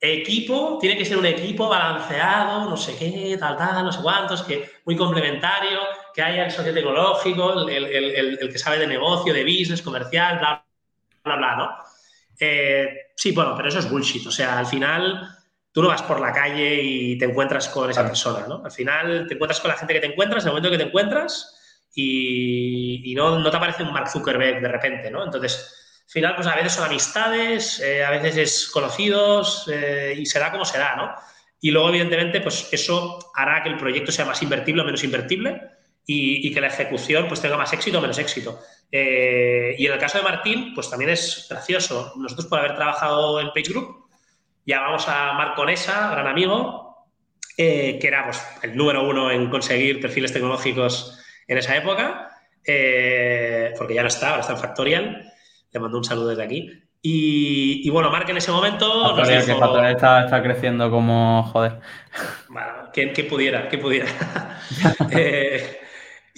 Equipo, 0.01 0.79
tiene 0.81 0.97
que 0.97 1.05
ser 1.05 1.17
un 1.17 1.27
equipo 1.27 1.69
balanceado, 1.69 2.71
no 2.71 2.77
sé 2.77 2.97
qué, 2.97 3.37
tal, 3.39 3.57
tal, 3.57 3.85
no 3.85 3.91
sé 3.91 4.01
cuántos, 4.01 4.43
que 4.43 4.71
muy 4.85 4.97
complementario, 4.97 5.81
que 6.15 6.23
haya 6.23 6.45
el 6.45 6.53
socio 6.53 6.73
tecnológico, 6.73 7.69
el, 7.69 8.39
que 8.39 8.59
sabe 8.59 8.79
de 8.79 8.87
negocio, 8.87 9.35
de 9.35 9.43
business, 9.43 9.83
comercial, 9.83 10.39
bla, 10.39 10.65
bla, 11.25 11.37
bla, 11.37 11.57
¿no? 11.57 11.71
Eh, 12.39 13.11
sí, 13.17 13.33
bueno, 13.33 13.55
pero 13.57 13.69
eso 13.69 13.81
es 13.81 13.91
bullshit. 13.91 14.27
O 14.27 14.31
sea, 14.31 14.59
al 14.59 14.67
final 14.67 15.37
tú 15.73 15.83
no 15.83 15.89
vas 15.89 16.03
por 16.03 16.21
la 16.21 16.33
calle 16.33 16.81
y 16.83 17.19
te 17.19 17.25
encuentras 17.25 17.69
con 17.69 17.91
esa 17.91 18.05
persona, 18.05 18.47
¿no? 18.47 18.63
Al 18.65 18.73
final 18.73 19.27
te 19.27 19.35
encuentras 19.35 19.61
con 19.61 19.71
la 19.71 19.77
gente 19.77 19.95
que 19.95 20.01
te 20.01 20.07
encuentras, 20.07 20.45
en 20.45 20.49
el 20.49 20.53
momento 20.53 20.71
que 20.71 20.79
te 20.79 20.89
encuentras 20.89 21.87
y, 21.95 23.15
no, 23.17 23.39
no, 23.39 23.51
te 23.51 23.57
aparece 23.57 23.83
un 23.83 23.93
Mark 23.93 24.09
Zuckerberg 24.09 24.61
de 24.61 24.69
repente, 24.69 25.11
¿no? 25.11 25.25
Entonces, 25.25 25.88
al 26.09 26.13
final, 26.13 26.35
pues 26.37 26.47
a 26.47 26.57
veces 26.57 26.73
son 26.73 26.87
amistades, 26.87 27.81
eh, 27.81 28.03
a 28.03 28.11
veces 28.11 28.37
es 28.39 28.71
conocidos 28.71 29.71
eh, 29.71 30.15
y 30.19 30.25
será 30.25 30.51
como 30.51 30.65
será, 30.65 30.97
¿no? 30.97 31.15
Y 31.61 31.71
luego, 31.71 31.91
evidentemente, 31.91 32.41
pues 32.41 32.67
eso 32.73 33.31
hará 33.35 33.63
que 33.63 33.69
el 33.69 33.77
proyecto 33.77 34.11
sea 34.11 34.25
más 34.25 34.43
invertible 34.43 34.81
o 34.81 34.85
menos 34.87 35.05
invertible 35.05 35.61
y, 36.07 36.51
que 36.55 36.63
la 36.63 36.69
ejecución 36.69 37.29
pues 37.29 37.43
tenga 37.43 37.59
más 37.59 37.75
éxito 37.75 37.99
o 37.99 38.01
menos 38.01 38.17
éxito. 38.17 38.59
Eh, 38.91 39.77
y 39.77 39.85
en 39.85 39.93
el 39.93 39.99
caso 39.99 40.17
de 40.17 40.25
Martín, 40.25 40.73
pues 40.75 40.89
también 40.89 41.11
es 41.11 41.47
gracioso. 41.51 42.15
Nosotros 42.17 42.47
por 42.47 42.61
haber 42.61 42.75
trabajado 42.75 43.39
en 43.43 43.49
Page 43.49 43.69
Group, 43.69 44.09
llamamos 44.65 45.07
a 45.09 45.35
Marco 45.35 45.67
Nesa, 45.67 46.11
gran 46.11 46.27
amigo, 46.27 47.07
eh, 47.59 47.99
que 48.01 48.09
era 48.09 48.25
pues, 48.25 48.43
el 48.63 48.75
número 48.75 49.07
uno 49.07 49.31
en 49.31 49.51
conseguir 49.51 50.01
perfiles 50.01 50.33
tecnológicos 50.33 51.19
en 51.47 51.59
esa 51.59 51.77
época, 51.77 52.31
porque 53.77 53.95
ya 53.95 54.01
no 54.01 54.09
está, 54.09 54.31
ahora 54.31 54.41
está 54.41 54.55
en 54.55 54.59
Factorial. 54.59 55.35
Le 55.73 55.81
mando 55.81 55.99
un 55.99 56.05
saludo 56.05 56.29
desde 56.29 56.45
aquí. 56.45 56.83
Y, 57.01 57.89
bueno, 57.91 58.11
Mark 58.11 58.29
en 58.29 58.39
ese 58.39 58.51
momento 58.51 59.05
Factorial, 59.05 59.47
que 59.47 59.55
Factorial 59.55 59.95
está, 59.95 60.25
está, 60.25 60.43
creciendo 60.43 60.91
como 60.91 61.45
joder. 61.45 61.81
Bueno, 62.49 62.91
que, 62.93 63.25
pudiera, 63.25 63.69
que 63.69 63.79
pudiera. 63.79 64.09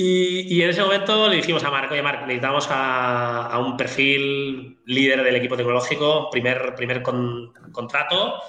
Y, 0.02 0.62
en 0.62 0.70
ese 0.70 0.80
momento 0.80 1.28
le 1.28 1.36
dijimos 1.36 1.62
a 1.62 1.70
Marco, 1.70 1.92
oye 1.92 2.02
Marc, 2.02 2.22
necesitamos 2.22 2.66
a, 2.70 3.58
un 3.58 3.76
perfil 3.76 4.78
líder 4.86 5.22
del 5.22 5.36
equipo 5.36 5.58
tecnológico, 5.58 6.30
primer, 6.30 6.74
primer 6.74 7.02
contrato, 7.02 8.40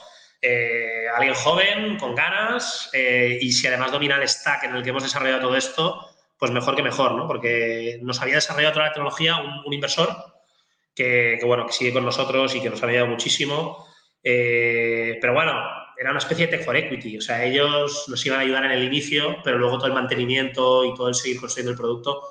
eh, 0.41 1.07
alguien 1.13 1.33
joven, 1.33 1.97
con 1.97 2.15
ganas, 2.15 2.89
eh, 2.93 3.37
y 3.41 3.51
si 3.51 3.67
además 3.67 3.91
domina 3.91 4.15
el 4.15 4.29
stack 4.29 4.63
en 4.63 4.77
el 4.77 4.81
que 4.81 4.91
hemos 4.91 5.03
desarrollado 5.03 5.41
todo 5.41 5.57
esto, 5.57 6.07
pues 6.37 6.51
mejor 6.51 6.77
que 6.77 6.83
mejor, 6.83 7.15
¿no? 7.15 7.27
Porque 7.27 7.99
nos 8.01 8.21
había 8.21 8.35
desarrollado 8.35 8.75
toda 8.75 8.85
la 8.85 8.93
tecnología 8.93 9.35
un, 9.65 9.73
inversor 9.73 10.07
que, 10.95 11.39
bueno, 11.43 11.65
que 11.65 11.73
sigue 11.73 11.93
con 11.93 12.06
nosotros 12.06 12.56
y 12.56 12.62
que 12.62 12.69
nos 12.69 12.82
ha 12.84 12.88
ayudado 12.88 13.08
muchísimo. 13.08 13.88
Eh, 14.23 15.17
pero 15.19 15.34
bueno, 15.34 15.54
era 15.97 16.10
una 16.10 16.19
especie 16.19 16.47
de 16.47 16.58
tech 16.58 16.65
for 16.65 16.75
equity, 16.75 17.17
o 17.17 17.21
sea, 17.21 17.43
ellos 17.43 18.06
nos 18.08 18.25
iban 18.25 18.39
a 18.39 18.41
ayudar 18.41 18.65
en 18.65 18.71
el 18.71 18.84
inicio, 18.84 19.38
pero 19.43 19.58
luego 19.58 19.77
todo 19.77 19.88
el 19.88 19.93
mantenimiento 19.93 20.86
y 20.86 20.93
todo 20.93 21.10
el 21.10 21.15
seguir 21.15 21.39
construyendo 21.39 21.71
el 21.71 21.77
producto, 21.77 22.21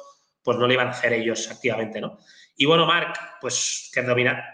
pues 0.42 0.58
no 0.58 0.66
lo 0.66 0.72
iban 0.72 0.88
a 0.88 0.90
hacer 0.90 1.12
ellos 1.12 1.48
activamente, 1.50 2.00
¿no? 2.00 2.18
Y 2.56 2.66
bueno, 2.66 2.84
Mark, 2.84 3.14
pues 3.40 3.90
que 3.94 4.02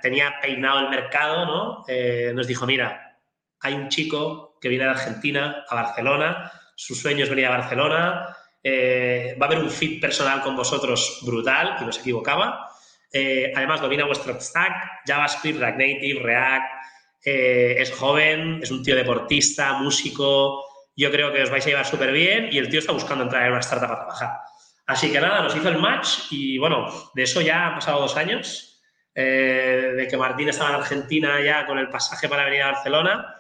tenía 0.03 0.35
peinado 0.41 0.81
el 0.81 0.91
mercado, 0.91 1.45
¿no? 1.45 1.85
Eh, 1.89 2.33
nos 2.35 2.47
dijo, 2.47 2.67
mira, 2.67 3.19
hay 3.61 3.75
un 3.75 3.89
chico 3.89 4.59
que 4.61 4.69
viene 4.69 4.85
de 4.85 4.91
Argentina 4.91 5.65
a 5.69 5.75
Barcelona, 5.75 6.53
su 6.75 6.95
sueño 6.95 7.25
es 7.25 7.31
venir 7.31 7.47
a 7.47 7.51
Barcelona, 7.51 8.37
eh, 8.63 9.37
va 9.41 9.47
a 9.47 9.49
haber 9.49 9.61
un 9.61 9.71
fit 9.71 10.01
personal 10.01 10.41
con 10.43 10.57
vosotros 10.57 11.21
brutal, 11.23 11.77
y 11.81 11.85
nos 11.85 11.99
equivocaba. 11.99 12.66
Eh, 13.19 13.51
además, 13.57 13.81
domina 13.81 14.05
vuestro 14.05 14.39
stack, 14.39 15.01
JavaScript, 15.07 15.59
React 15.59 15.79
Native, 15.79 16.21
React, 16.23 16.67
eh, 17.25 17.77
es 17.79 17.91
joven, 17.93 18.61
es 18.63 18.71
un 18.71 18.83
tío 18.83 18.95
deportista, 18.95 19.73
músico. 19.79 20.63
Yo 20.95 21.11
creo 21.11 21.33
que 21.33 21.43
os 21.43 21.49
vais 21.49 21.65
a 21.65 21.71
llevar 21.71 21.87
súper 21.87 22.13
bien 22.13 22.51
y 22.53 22.59
el 22.59 22.69
tío 22.69 22.79
está 22.79 22.93
buscando 22.93 23.25
entrar 23.25 23.45
en 23.47 23.53
una 23.53 23.61
startup 23.61 23.91
a 23.91 23.97
trabajar. 23.97 24.31
Así 24.87 25.11
que 25.11 25.19
nada, 25.19 25.41
nos 25.41 25.57
hizo 25.57 25.67
el 25.71 25.79
match 25.79 26.31
y 26.31 26.59
bueno, 26.59 26.89
de 27.15 27.23
eso 27.23 27.41
ya 27.41 27.69
han 27.69 27.75
pasado 27.77 28.03
dos 28.03 28.19
años, 28.19 28.83
eh, 29.15 29.95
de 29.97 30.09
que 30.09 30.19
Martín 30.19 30.51
estaba 30.51 30.69
en 30.71 30.77
Argentina 30.77 31.41
ya 31.43 31.65
con 31.65 31.79
el 31.79 31.89
pasaje 31.89 32.29
para 32.29 32.45
venir 32.45 32.63
a 32.63 32.73
Barcelona 32.73 33.35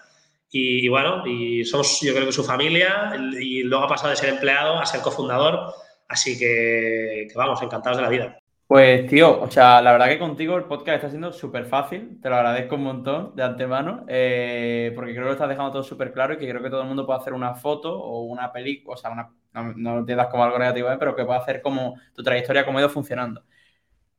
y, 0.51 0.89
bueno, 0.89 1.23
y 1.27 1.67
somos 1.67 2.01
yo 2.01 2.15
creo 2.15 2.25
que 2.25 2.33
su 2.33 2.45
familia 2.45 3.13
y 3.39 3.63
luego 3.63 3.85
ha 3.85 3.89
pasado 3.89 4.09
de 4.09 4.17
ser 4.17 4.31
empleado 4.31 4.81
a 4.81 4.87
ser 4.87 5.03
cofundador, 5.03 5.75
así 6.09 6.39
que 6.39 7.29
vamos, 7.35 7.61
encantados 7.61 7.99
de 7.99 8.03
la 8.03 8.09
vida. 8.09 8.39
Pues 8.69 9.07
tío, 9.07 9.41
o 9.41 9.49
sea, 9.49 9.81
la 9.81 9.93
verdad 9.93 10.09
que 10.09 10.19
contigo 10.19 10.57
el 10.57 10.65
podcast 10.65 10.97
está 10.97 11.09
siendo 11.09 11.33
súper 11.33 11.67
fácil, 11.67 12.19
te 12.21 12.29
lo 12.29 12.35
agradezco 12.35 12.75
un 12.75 12.83
montón 12.83 13.37
de 13.37 13.45
antemano, 13.45 14.05
eh, 14.09 14.91
porque 14.97 15.13
creo 15.13 15.23
que 15.23 15.29
lo 15.29 15.33
estás 15.35 15.49
dejando 15.49 15.71
todo 15.71 15.85
súper 15.85 16.13
claro 16.13 16.35
y 16.35 16.39
que 16.39 16.49
creo 16.49 16.61
que 16.61 16.69
todo 16.71 16.83
el 16.83 16.89
mundo 16.89 17.07
puede 17.07 17.21
hacer 17.21 17.33
una 17.33 17.55
foto 17.55 17.97
o 17.97 18.25
una 18.25 18.53
película, 18.53 18.95
o 18.95 18.97
sea, 18.97 19.13
una, 19.13 19.31
no, 19.53 19.95
lo 19.95 20.01
entiendas 20.01 20.27
como 20.29 20.43
algo 20.43 20.59
negativo, 20.59 20.91
¿eh? 20.91 20.97
pero 20.99 21.15
que 21.15 21.25
pueda 21.25 21.39
hacer 21.39 21.63
como 21.63 21.95
tu 22.13 22.25
trayectoria, 22.25 22.65
cómo 22.65 22.79
ha 22.79 22.81
ido 22.81 22.91
funcionando. 22.91 23.45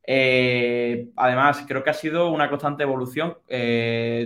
Eh, 0.02 1.10
además, 1.16 1.64
creo 1.68 1.84
que 1.84 1.90
ha 1.90 1.94
sido 1.94 2.30
una 2.30 2.48
constante 2.48 2.82
evolución 2.84 3.38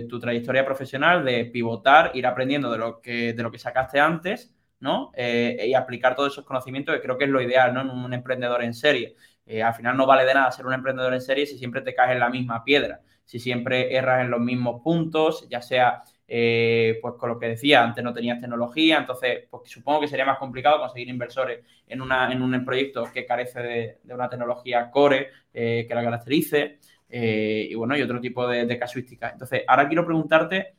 tu 0.09 0.19
trayectoria 0.19 0.65
profesional 0.65 1.25
de 1.25 1.45
pivotar, 1.45 2.11
ir 2.13 2.25
aprendiendo 2.27 2.71
de 2.71 2.77
lo 2.77 3.01
que, 3.01 3.33
de 3.33 3.43
lo 3.43 3.51
que 3.51 3.59
sacaste 3.59 3.99
antes, 3.99 4.55
¿no? 4.79 5.11
y 5.17 5.73
aplicar 5.73 6.15
todos 6.15 6.33
esos 6.33 6.45
conocimientos, 6.45 6.95
que 6.95 7.01
creo 7.01 7.17
que 7.17 7.25
es 7.25 7.29
lo 7.29 7.41
ideal, 7.41 7.73
¿no? 7.73 7.81
En 7.81 7.89
un 7.89 8.13
emprendedor 8.13 8.63
en 8.63 8.73
serie 8.73 9.15
eh, 9.45 9.61
al 9.61 9.73
final 9.73 9.97
no 9.97 10.05
vale 10.05 10.25
de 10.25 10.33
nada 10.33 10.51
ser 10.51 10.65
un 10.65 10.73
emprendedor 10.73 11.13
en 11.13 11.21
serie 11.21 11.45
si 11.45 11.57
siempre 11.57 11.81
te 11.81 11.93
caes 11.93 12.13
en 12.13 12.19
la 12.19 12.29
misma 12.29 12.63
piedra, 12.63 13.01
si 13.25 13.39
siempre 13.39 13.93
erras 13.95 14.21
en 14.21 14.31
los 14.31 14.39
mismos 14.39 14.81
puntos, 14.81 15.47
ya 15.49 15.61
sea, 15.61 16.03
eh, 16.27 16.97
pues 17.01 17.15
con 17.15 17.29
lo 17.29 17.39
que 17.39 17.49
decía, 17.49 17.83
antes 17.83 18.03
no 18.03 18.13
tenías 18.13 18.39
tecnología, 18.39 18.97
entonces 18.99 19.45
pues, 19.49 19.69
supongo 19.69 20.01
que 20.01 20.07
sería 20.07 20.25
más 20.25 20.37
complicado 20.37 20.79
conseguir 20.79 21.09
inversores 21.09 21.59
en, 21.87 22.01
una, 22.01 22.31
en 22.31 22.41
un 22.41 22.63
proyecto 22.63 23.09
que 23.13 23.25
carece 23.25 23.61
de, 23.61 23.97
una 24.13 24.29
tecnología 24.29 24.89
core 24.89 25.29
eh, 25.53 25.85
que 25.87 25.95
la 25.95 26.03
caracterice. 26.03 26.79
y 27.09 27.75
bueno, 27.75 27.95
y 27.97 28.01
otro 28.01 28.19
tipo 28.19 28.47
de, 28.47 28.79
casuísticas. 28.79 29.33
Entonces, 29.33 29.63
ahora 29.67 29.87
quiero 29.87 30.05
preguntarte 30.05 30.75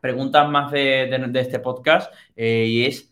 preguntas 0.00 0.48
más 0.48 0.72
de, 0.72 1.06
de 1.28 1.40
este 1.40 1.58
podcast 1.58 2.12
y 2.36 2.86
es 2.86 3.11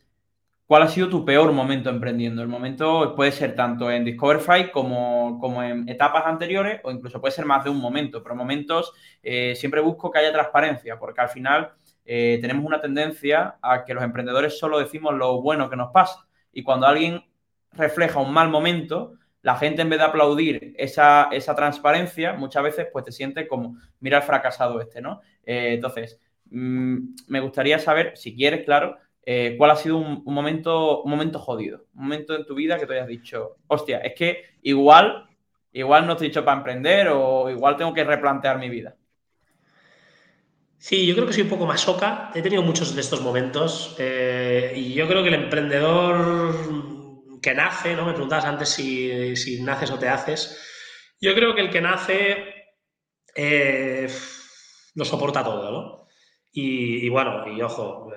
¿Cuál 0.71 0.85
ha 0.85 0.89
sido 0.89 1.09
tu 1.09 1.25
peor 1.25 1.51
momento 1.51 1.91
emprendiendo? 1.91 2.43
El 2.43 2.47
momento 2.47 3.17
puede 3.17 3.33
ser 3.33 3.57
tanto 3.57 3.91
en 3.91 4.05
Discoverify 4.05 4.71
como, 4.71 5.37
como 5.41 5.65
en 5.65 5.89
etapas 5.89 6.25
anteriores 6.27 6.81
o 6.85 6.93
incluso 6.93 7.21
puede 7.21 7.35
ser 7.35 7.45
más 7.45 7.65
de 7.65 7.71
un 7.71 7.81
momento, 7.81 8.23
pero 8.23 8.37
momentos 8.37 8.93
eh, 9.21 9.57
siempre 9.57 9.81
busco 9.81 10.13
que 10.13 10.21
haya 10.21 10.33
transparencia 10.33 10.97
porque 10.97 11.23
al 11.23 11.29
final 11.29 11.73
eh, 12.05 12.39
tenemos 12.41 12.65
una 12.65 12.81
tendencia 12.81 13.57
a 13.61 13.85
que 13.85 13.95
los 13.95 14.05
emprendedores 14.05 14.61
solo 14.61 14.79
decimos 14.79 15.13
lo 15.15 15.43
bueno 15.43 15.69
que 15.69 15.75
nos 15.75 15.91
pasa 15.91 16.29
y 16.53 16.63
cuando 16.63 16.87
alguien 16.87 17.21
refleja 17.73 18.21
un 18.21 18.33
mal 18.33 18.49
momento, 18.49 19.15
la 19.43 19.57
gente 19.57 19.83
en 19.83 19.91
vez 19.91 19.99
de 19.99 20.05
aplaudir 20.05 20.77
esa, 20.79 21.31
transparencia, 21.57 22.35
muchas 22.35 22.63
veces 22.63 22.87
pues 22.93 23.05
te 23.05 23.11
siente 23.11 23.49
como, 23.49 23.77
mira 23.99 24.19
el 24.19 24.23
fracasado 24.23 24.81
este, 24.81 25.01
¿no? 25.01 25.21
Eh, 25.45 25.73
entonces, 25.75 26.21
mm, 26.49 26.97
me 27.27 27.41
gustaría 27.41 27.81
saber, 27.81 28.17
si 28.17 28.37
quieres, 28.37 28.65
claro, 28.65 28.99
eh, 29.23 29.55
¿cuál 29.59 29.73
ha 29.73 29.77
sido 29.77 29.99
un, 29.99 30.23
momento, 30.25 31.03
momento 31.05 31.39
jodido? 31.39 31.87
Un 31.95 32.05
momento 32.05 32.35
en 32.35 32.47
tu 32.47 32.55
vida 32.55 32.79
que 32.79 32.87
te 32.87 32.95
hayas 32.95 33.07
dicho, 33.07 33.57
hostia, 33.67 33.99
es 33.99 34.15
que 34.15 34.45
igual, 34.63 35.29
igual 35.73 36.07
no 36.07 36.13
estoy 36.13 36.29
dicho 36.29 36.45
para 36.45 36.59
emprender 36.59 37.09
o 37.09 37.51
igual 37.51 37.77
tengo 37.77 37.93
que 37.93 38.05
replantear 38.05 38.59
mi 38.59 38.69
vida. 38.69 38.97
Sí, 40.79 41.07
yo 41.07 41.15
creo 41.15 41.27
que 41.27 41.35
soy 41.35 41.43
un 41.43 41.51
poco 41.51 41.67
masoca. 41.67 42.31
He 42.35 42.41
tenido 42.41 42.63
muchos 42.63 42.95
de 42.95 43.03
estos 43.03 43.21
momentos 43.21 43.97
eh, 43.99 44.73
y 44.75 44.95
yo 44.95 45.07
creo 45.07 45.23
que 45.23 45.29
el 45.29 45.35
emprendedor 45.35 46.57
que 47.43 47.55
nace, 47.55 47.95
¿no? 47.95 48.07
Me 48.07 48.13
preguntabas 48.13 48.47
antes 48.47 48.71
si, 48.71 49.61
naces 49.61 49.91
o 49.91 49.99
te 49.99 50.09
haces. 50.09 50.59
Yo 51.21 51.35
creo 51.35 51.55
que 51.55 51.61
el 51.61 51.71
que 51.71 51.83
nace 51.83 52.55
eh, 53.37 54.09
lo 54.95 55.05
soporta 55.05 55.45
todo, 55.45 55.71
¿no? 55.71 56.07
Y 56.53 57.09
bueno, 57.11 57.47
y 57.55 57.61
ojo, 57.61 58.11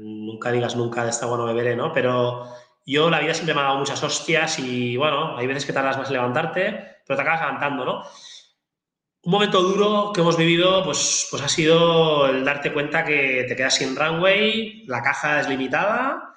nunca 0.00 0.52
digas 0.52 0.76
nunca 0.76 1.04
de 1.04 1.10
esta 1.10 1.26
agua 1.26 1.38
no 1.38 1.44
beberé, 1.44 1.76
¿no? 1.76 1.92
Pero 1.92 2.46
yo 2.86 3.10
la 3.10 3.20
vida 3.20 3.34
siempre 3.34 3.54
me 3.54 3.60
ha 3.60 3.64
dado 3.64 3.78
muchas 3.78 4.02
hostias 4.02 4.58
y 4.58 4.96
bueno, 4.96 5.36
hay 5.36 5.46
veces 5.46 5.66
que 5.66 5.72
tardas 5.72 5.98
más 5.98 6.08
en 6.08 6.14
levantarte, 6.14 6.96
pero 7.06 7.16
te 7.16 7.22
acabas 7.22 7.40
levantando, 7.40 7.84
¿no? 7.84 8.02
Un 9.22 9.32
momento 9.32 9.60
duro 9.62 10.12
que 10.12 10.20
hemos 10.20 10.36
vivido, 10.36 10.84
pues, 10.84 11.28
pues 11.30 11.42
ha 11.42 11.48
sido 11.48 12.28
el 12.28 12.44
darte 12.44 12.72
cuenta 12.72 13.04
que 13.04 13.44
te 13.48 13.56
quedas 13.56 13.74
sin 13.74 13.94
runway, 13.94 14.84
la 14.86 15.02
caja 15.02 15.40
es 15.40 15.48
limitada, 15.48 16.34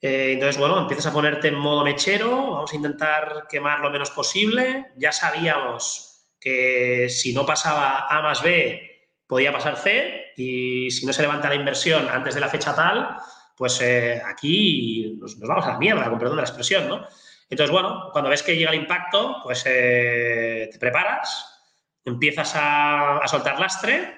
eh, 0.00 0.32
entonces, 0.34 0.58
bueno, 0.58 0.78
empiezas 0.78 1.06
a 1.06 1.12
ponerte 1.12 1.48
en 1.48 1.56
modo 1.56 1.84
mechero, 1.84 2.52
vamos 2.52 2.72
a 2.72 2.76
intentar 2.76 3.46
quemar 3.48 3.80
lo 3.80 3.90
menos 3.90 4.10
posible, 4.10 4.92
ya 4.96 5.12
sabíamos 5.12 6.28
que 6.40 7.08
si 7.08 7.34
no 7.34 7.44
pasaba 7.44 8.06
A 8.08 8.22
más 8.22 8.42
B, 8.42 9.08
podía 9.26 9.52
pasar 9.52 9.76
C 9.76 10.19
y 10.36 10.90
si 10.90 11.06
no 11.06 11.12
se 11.12 11.22
levanta 11.22 11.48
la 11.48 11.54
inversión 11.54 12.08
antes 12.08 12.34
de 12.34 12.40
la 12.40 12.48
fecha 12.48 12.74
tal, 12.74 13.16
pues 13.56 13.80
eh, 13.82 14.22
aquí 14.24 15.18
nos, 15.20 15.38
vamos 15.38 15.66
a 15.66 15.72
la 15.72 15.78
mierda, 15.78 16.08
con 16.08 16.18
perdón 16.18 16.36
de 16.36 16.42
la 16.42 16.48
expresión, 16.48 16.88
¿no? 16.88 17.06
Entonces, 17.48 17.70
bueno, 17.70 18.08
cuando 18.12 18.30
ves 18.30 18.42
que 18.42 18.56
llega 18.56 18.70
el 18.70 18.80
impacto, 18.80 19.36
pues 19.42 19.64
eh, 19.66 20.68
te 20.72 20.78
preparas, 20.78 21.60
empiezas 22.04 22.52
a, 22.54 23.20
soltar 23.26 23.60
lastre, 23.60 24.14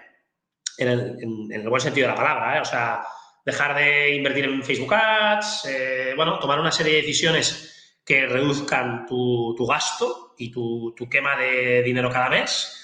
en 0.78 1.50
el, 1.50 1.68
buen 1.68 1.80
sentido 1.80 2.06
de 2.06 2.12
la 2.14 2.20
palabra, 2.20 2.56
¿eh? 2.56 2.60
o 2.60 2.64
sea, 2.64 3.02
dejar 3.44 3.74
de 3.74 4.14
invertir 4.14 4.44
en 4.44 4.62
Facebook 4.62 4.94
Ads, 4.94 5.68
bueno, 6.16 6.38
tomar 6.38 6.60
una 6.60 6.70
serie 6.70 6.94
de 6.94 7.00
decisiones 7.02 8.00
que 8.04 8.26
reduzcan 8.26 9.06
tu, 9.06 9.56
gasto 9.66 10.34
y 10.38 10.50
tu, 10.50 10.94
tu, 10.96 11.08
quema 11.08 11.36
de 11.36 11.82
dinero 11.82 12.10
cada 12.10 12.28
mes 12.28 12.81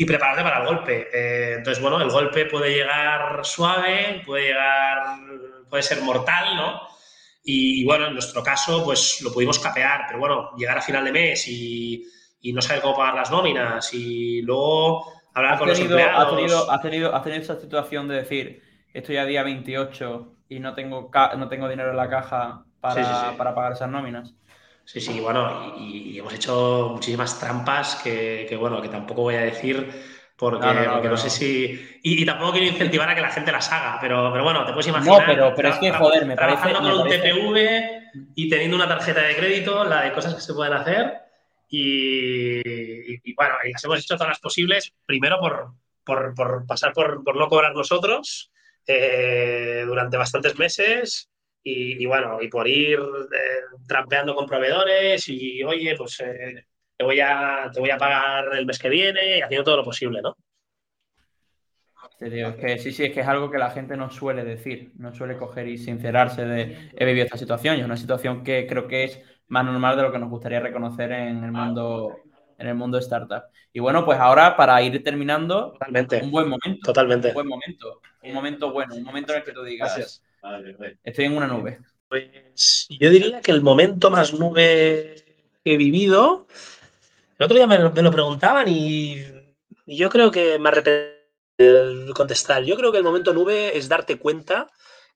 y 0.00 0.06
prepararte 0.06 0.42
para 0.42 0.62
el 0.62 0.66
golpe. 0.66 1.10
Eh, 1.12 1.56
entonces, 1.58 1.82
bueno, 1.82 2.00
el 2.00 2.08
golpe 2.08 2.46
puede 2.46 2.72
llegar 2.72 3.44
suave, 3.44 4.22
puede 4.24 4.46
llegar, 4.46 5.18
puede 5.68 5.82
ser 5.82 6.00
mortal, 6.00 6.56
¿no? 6.56 6.88
Y, 7.44 7.84
bueno, 7.84 8.06
en 8.06 8.14
nuestro 8.14 8.42
caso, 8.42 8.82
pues 8.82 9.20
lo 9.20 9.30
pudimos 9.30 9.58
capear, 9.58 10.04
pero 10.06 10.18
bueno, 10.18 10.56
llegar 10.56 10.78
a 10.78 10.80
final 10.80 11.04
de 11.04 11.12
mes 11.12 11.46
y, 11.48 12.02
no 12.54 12.62
saber 12.62 12.80
cómo 12.80 12.96
pagar 12.96 13.14
las 13.14 13.30
nóminas 13.30 13.92
y 13.92 14.40
luego 14.40 15.04
hablar 15.34 15.58
con 15.58 15.68
los 15.68 15.78
empleados. 15.78 16.18
¿has 16.18 16.30
tenido, 16.34 16.70
has, 16.70 16.80
tenido, 16.80 17.14
¿Has 17.14 17.22
tenido 17.22 17.42
esa 17.42 17.60
situación 17.60 18.08
de 18.08 18.14
decir, 18.14 18.62
estoy 18.94 19.18
a 19.18 19.26
día 19.26 19.42
28 19.42 20.34
y 20.48 20.60
no 20.60 20.72
tengo, 20.72 21.10
no 21.36 21.48
tengo 21.50 21.68
dinero 21.68 21.90
en 21.90 21.98
la 21.98 22.08
caja 22.08 22.64
para, 22.80 23.36
para 23.36 23.54
pagar 23.54 23.72
esas 23.72 23.90
nóminas? 23.90 24.32
Sí, 24.92 25.00
sí, 25.00 25.20
bueno, 25.20 25.76
y, 25.78 26.18
hemos 26.18 26.34
hecho 26.34 26.88
muchísimas 26.94 27.38
trampas 27.38 27.94
que, 28.02 28.56
bueno, 28.58 28.82
que 28.82 28.88
tampoco 28.88 29.22
voy 29.22 29.36
a 29.36 29.42
decir 29.42 29.88
porque 30.34 30.66
no, 30.66 31.16
sé 31.16 31.30
si... 31.30 32.00
Y, 32.02 32.26
tampoco 32.26 32.52
quiero 32.52 32.66
incentivar 32.66 33.08
a 33.08 33.14
que 33.14 33.20
la 33.20 33.30
gente 33.30 33.52
las 33.52 33.70
haga, 33.70 33.98
pero, 34.00 34.32
pero 34.32 34.42
bueno, 34.42 34.66
te 34.66 34.72
puedes 34.72 34.88
imaginar... 34.88 35.20
No, 35.20 35.26
pero, 35.26 35.54
pero 35.54 35.68
es 35.68 35.78
que, 35.78 35.92
joder, 35.92 36.26
me 36.26 36.34
Trabajando 36.34 36.80
con 36.80 37.02
un 37.02 37.08
TPV 37.08 38.32
y 38.34 38.48
teniendo 38.48 38.74
una 38.74 38.88
tarjeta 38.88 39.20
de 39.20 39.36
crédito, 39.36 39.84
la 39.84 40.02
de 40.02 40.12
cosas 40.12 40.34
que 40.34 40.40
se 40.40 40.54
pueden 40.54 40.72
hacer 40.72 41.18
y, 41.68 43.32
bueno, 43.34 43.54
y 43.64 43.70
las 43.70 43.84
hemos 43.84 44.00
hecho 44.00 44.16
todas 44.16 44.30
las 44.30 44.40
posibles, 44.40 44.92
primero 45.06 45.38
por, 45.38 46.34
por, 46.34 46.66
pasar 46.66 46.92
por, 46.92 47.22
no 47.36 47.48
cobrar 47.48 47.74
nosotros 47.74 48.50
eh, 48.88 49.84
durante 49.86 50.16
bastantes 50.16 50.58
meses 50.58 51.30
y, 51.62 52.06
bueno, 52.06 52.40
y 52.40 52.48
por 52.48 52.66
ir 52.66 52.98
eh, 52.98 53.76
trampeando 53.86 54.34
con 54.34 54.46
proveedores 54.46 55.28
y, 55.28 55.62
oye, 55.62 55.94
pues 55.96 56.20
eh, 56.20 56.64
te, 56.96 57.04
voy 57.04 57.20
a, 57.20 57.70
te 57.72 57.80
voy 57.80 57.90
a 57.90 57.98
pagar 57.98 58.54
el 58.54 58.66
mes 58.66 58.78
que 58.78 58.88
viene 58.88 59.38
y 59.38 59.42
haciendo 59.42 59.64
todo 59.64 59.76
lo 59.78 59.84
posible, 59.84 60.22
¿no? 60.22 60.36
Es 62.20 62.56
que 62.56 62.78
sí, 62.78 62.92
sí, 62.92 63.04
es 63.04 63.12
que 63.12 63.20
es 63.20 63.28
algo 63.28 63.50
que 63.50 63.56
la 63.56 63.70
gente 63.70 63.96
no 63.96 64.10
suele 64.10 64.44
decir, 64.44 64.92
no 64.96 65.14
suele 65.14 65.38
coger 65.38 65.68
y 65.68 65.78
sincerarse 65.78 66.44
de 66.44 66.90
he 66.94 67.04
vivido 67.06 67.24
esta 67.24 67.38
situación 67.38 67.76
y 67.76 67.80
es 67.80 67.86
una 67.86 67.96
situación 67.96 68.44
que 68.44 68.66
creo 68.66 68.86
que 68.86 69.04
es 69.04 69.22
más 69.48 69.64
normal 69.64 69.96
de 69.96 70.02
lo 70.02 70.12
que 70.12 70.18
nos 70.18 70.28
gustaría 70.28 70.60
reconocer 70.60 71.12
en 71.12 71.42
el 71.42 71.50
mundo 71.50 72.18
en 72.58 72.68
el 72.68 72.74
mundo 72.74 72.98
startup. 72.98 73.44
Y 73.72 73.80
bueno, 73.80 74.04
pues 74.04 74.18
ahora 74.18 74.54
para 74.54 74.82
ir 74.82 75.02
terminando, 75.02 75.72
Totalmente. 75.72 76.20
un 76.22 76.30
buen 76.30 76.48
momento. 76.48 76.92
Totalmente. 76.92 77.28
Un 77.28 77.34
buen 77.34 77.48
momento. 77.48 78.00
Un 78.22 78.34
momento 78.34 78.70
bueno, 78.70 78.94
un 78.94 79.02
momento 79.02 79.32
en 79.32 79.38
el 79.38 79.44
que 79.44 79.52
tú 79.52 79.64
digas, 79.64 80.22
estoy 81.04 81.24
en 81.24 81.36
una 81.36 81.46
nube. 81.46 81.78
Pues 82.08 82.86
yo 82.88 83.10
diría 83.10 83.40
que 83.40 83.52
el 83.52 83.62
momento 83.62 84.10
más 84.10 84.34
nube 84.34 85.24
que 85.64 85.74
he 85.74 85.76
vivido, 85.76 86.46
el 87.38 87.44
otro 87.44 87.56
día 87.56 87.66
me, 87.66 87.78
lo 87.78 88.10
preguntaban 88.10 88.66
y, 88.68 89.22
yo 89.86 90.08
creo 90.08 90.30
que 90.30 90.58
me 90.58 90.68
arrepentí 90.68 91.10
de 91.58 92.12
contestar. 92.14 92.64
Yo 92.64 92.76
creo 92.76 92.92
que 92.92 92.98
el 92.98 93.04
momento 93.04 93.32
nube 93.32 93.76
es 93.76 93.88
darte 93.88 94.18
cuenta, 94.18 94.68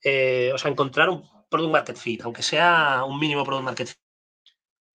eh, 0.03 0.51
o 0.55 0.59
sea, 0.59 0.71
encontrar 0.71 1.09
un 1.09 1.23
product 1.49 1.73
market 1.73 1.97
fit, 1.97 2.23
aunque 2.23 2.43
sea 2.43 3.05
un 3.07 3.19
mínimo 3.19 3.45
product 3.45 3.65
market 3.65 3.89
fit 3.89 4.05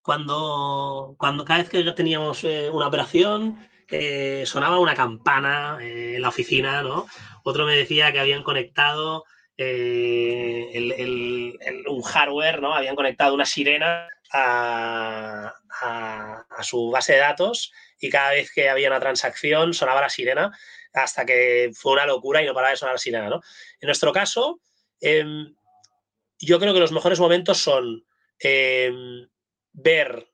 cuando, 0.02 1.16
cuando 1.18 1.46
cada 1.46 1.60
vez 1.60 1.70
que 1.70 1.84
teníamos 1.92 2.44
eh, 2.44 2.70
una 2.72 2.88
operación 2.88 3.60
eh, 3.92 4.44
sonaba 4.46 4.80
una 4.80 4.96
campana 4.96 5.78
eh, 5.82 6.16
en 6.16 6.22
la 6.22 6.30
oficina, 6.30 6.82
¿no? 6.84 7.08
Otro 7.44 7.66
me 7.66 7.76
decía 7.76 8.12
que 8.12 8.20
habían 8.20 8.44
conectado 8.44 9.24
un 11.88 12.02
hardware, 12.04 12.62
¿no? 12.62 12.74
Habían 12.74 12.96
conectado 12.96 13.34
una 13.34 13.46
sirena 13.46 14.08
a, 14.32 15.54
su 16.62 16.90
base 16.92 17.14
de 17.14 17.20
datos 17.20 17.72
y 18.00 18.10
cada 18.10 18.32
vez 18.32 18.52
que 18.54 18.70
había 18.70 18.90
una 18.90 19.00
transacción 19.00 19.74
sonaba 19.74 20.02
la 20.02 20.10
sirena 20.10 20.52
hasta 20.94 21.26
que 21.26 21.72
fue 21.74 21.94
una 21.94 22.06
locura 22.06 22.42
y 22.42 22.46
no 22.46 22.54
paraba 22.54 22.72
de 22.72 22.78
sonar 22.78 22.96
la 22.96 23.00
sirena, 23.00 23.30
¿no? 23.30 23.42
En 23.80 23.88
nuestro 23.88 24.12
caso, 24.12 24.60
em, 25.02 25.56
yo 26.40 26.60
creo 26.60 26.74
que 26.74 26.80
los 26.80 26.92
mejores 26.92 27.20
momentos 27.20 27.58
son 27.58 28.06
em, 28.40 29.28
ver 29.74 30.30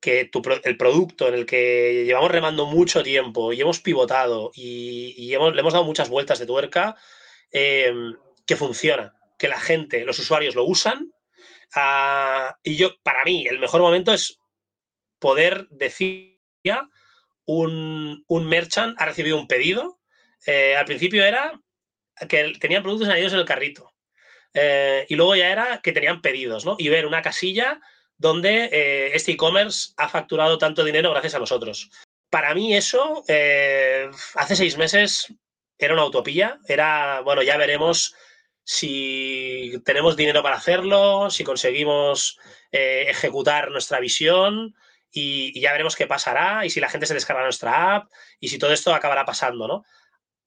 que 0.00 0.30
el 0.64 0.76
producto 0.76 1.28
en 1.28 1.34
el 1.34 1.46
que 1.46 2.04
llevamos 2.06 2.30
remando 2.30 2.66
mucho 2.66 3.02
tiempo 3.02 3.52
y 3.52 3.60
hemos 3.60 3.80
pivotado 3.80 4.50
y, 4.54 5.32
hemos, 5.32 5.54
le 5.54 5.60
hemos 5.60 5.72
dado 5.72 5.84
muchas 5.84 6.08
vueltas 6.08 6.38
de 6.38 6.46
tuerca, 6.46 6.96
em, 7.50 8.16
que 8.48 8.56
funciona, 8.56 9.14
que 9.38 9.46
la 9.46 9.60
gente, 9.60 10.04
los 10.04 10.18
usuarios 10.18 10.56
lo 10.56 10.64
usan. 10.64 11.12
Ah, 11.74 12.56
y 12.64 12.76
yo, 12.76 12.96
para 13.02 13.22
mí, 13.24 13.46
el 13.46 13.60
mejor 13.60 13.82
momento 13.82 14.12
es 14.12 14.40
poder 15.20 15.68
decir 15.68 16.40
ya 16.64 16.88
un, 17.44 18.24
un 18.26 18.48
merchant 18.48 19.00
ha 19.00 19.04
recibido 19.04 19.38
un 19.38 19.46
pedido. 19.46 20.00
Eh, 20.46 20.74
al 20.74 20.86
principio 20.86 21.24
era 21.24 21.60
que 22.28 22.54
tenían 22.58 22.82
productos 22.82 23.08
añadidos 23.08 23.34
en 23.34 23.40
el 23.40 23.44
carrito. 23.44 23.92
Eh, 24.54 25.04
y 25.08 25.14
luego 25.14 25.36
ya 25.36 25.50
era 25.50 25.80
que 25.82 25.92
tenían 25.92 26.22
pedidos, 26.22 26.64
¿no? 26.64 26.76
Y 26.78 26.88
ver 26.88 27.06
una 27.06 27.22
casilla 27.22 27.80
donde 28.16 28.70
eh, 28.72 29.10
este 29.14 29.32
e-commerce 29.32 29.92
ha 29.98 30.08
facturado 30.08 30.56
tanto 30.56 30.84
dinero 30.84 31.10
gracias 31.10 31.34
a 31.34 31.38
nosotros. 31.38 31.90
Para 32.30 32.54
mí 32.54 32.74
eso, 32.74 33.24
eh, 33.28 34.10
hace 34.34 34.56
seis 34.56 34.78
meses 34.78 35.32
era 35.78 35.94
una 35.94 36.06
utopía, 36.06 36.58
era, 36.66 37.20
bueno, 37.20 37.42
ya 37.42 37.56
veremos 37.56 38.14
si 38.70 39.80
tenemos 39.82 40.14
dinero 40.14 40.42
para 40.42 40.56
hacerlo, 40.56 41.30
si 41.30 41.42
conseguimos 41.42 42.38
eh, 42.70 43.06
ejecutar 43.08 43.70
nuestra 43.70 43.98
visión 43.98 44.74
y, 45.10 45.58
ya 45.58 45.72
veremos 45.72 45.96
qué 45.96 46.06
pasará 46.06 46.66
y 46.66 46.70
si 46.70 46.78
la 46.78 46.90
gente 46.90 47.06
se 47.06 47.14
descarga 47.14 47.44
nuestra 47.44 47.96
app 47.96 48.10
y 48.38 48.48
si 48.48 48.58
todo 48.58 48.74
esto 48.74 48.94
acabará 48.94 49.24
pasando, 49.24 49.66
¿no? 49.66 49.84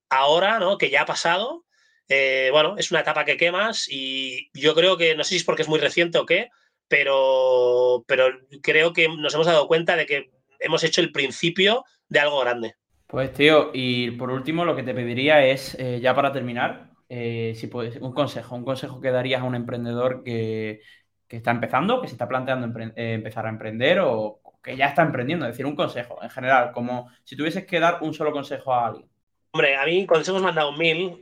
Ahora, 0.07 0.59
¿no? 0.59 0.77
Que 0.77 0.91
ya 0.91 1.01
ha 1.01 1.05
pasado, 1.07 1.65
bueno, 2.07 2.75
es 2.77 2.91
una 2.91 2.99
etapa 2.99 3.25
que 3.25 3.37
quemas 3.37 3.87
y 3.89 4.51
yo 4.53 4.75
creo 4.75 4.97
que, 4.97 5.15
no 5.15 5.23
sé 5.23 5.29
si 5.29 5.35
es 5.37 5.43
porque 5.43 5.63
es 5.63 5.67
muy 5.67 5.79
reciente 5.79 6.19
o 6.19 6.25
qué, 6.27 6.49
pero, 6.87 8.03
pero 8.05 8.27
creo 8.61 8.93
que 8.93 9.09
nos 9.09 9.33
hemos 9.33 9.47
dado 9.47 9.67
cuenta 9.67 9.95
de 9.95 10.05
que 10.05 10.29
hemos 10.59 10.83
hecho 10.83 11.01
el 11.01 11.11
principio 11.11 11.85
de 12.07 12.19
algo 12.19 12.39
grande. 12.41 12.75
Pues 13.07 13.33
tío, 13.33 13.71
y 13.73 14.11
por 14.11 14.29
último 14.29 14.63
lo 14.63 14.75
que 14.75 14.83
te 14.83 14.93
pediría 14.93 15.43
es, 15.43 15.75
eh, 15.79 15.99
ya 15.99 16.13
para 16.13 16.31
terminar, 16.31 16.90
eh, 17.13 17.53
si 17.55 17.69
un 17.99 18.13
consejo, 18.13 18.55
un 18.55 18.63
consejo 18.63 19.01
que 19.01 19.11
darías 19.11 19.41
a 19.41 19.45
un 19.45 19.55
emprendedor 19.55 20.23
que, 20.23 20.81
está 21.27 21.51
empezando, 21.51 22.01
que 22.01 22.07
se 22.07 22.15
está 22.15 22.27
planteando 22.27 22.67
eh, 22.79 23.13
empezar 23.13 23.45
a 23.45 23.49
emprender 23.49 23.99
o 23.99 24.41
que 24.63 24.75
ya 24.75 24.87
está 24.87 25.01
emprendiendo, 25.01 25.45
es 25.45 25.53
decir, 25.53 25.65
un 25.65 25.75
consejo 25.75 26.21
en 26.21 26.29
general, 26.29 26.71
como 26.71 27.09
si 27.23 27.35
tuvieses 27.35 27.65
que 27.65 27.79
dar 27.79 27.99
un 28.01 28.13
solo 28.13 28.31
consejo 28.31 28.73
a 28.73 28.87
alguien. 28.87 29.09
Hombre, 29.51 29.75
a 29.75 29.85
mí 29.85 30.05
consejos 30.05 30.41
me 30.41 30.49
han 30.49 30.55
dado 30.55 30.71
mil 30.73 31.21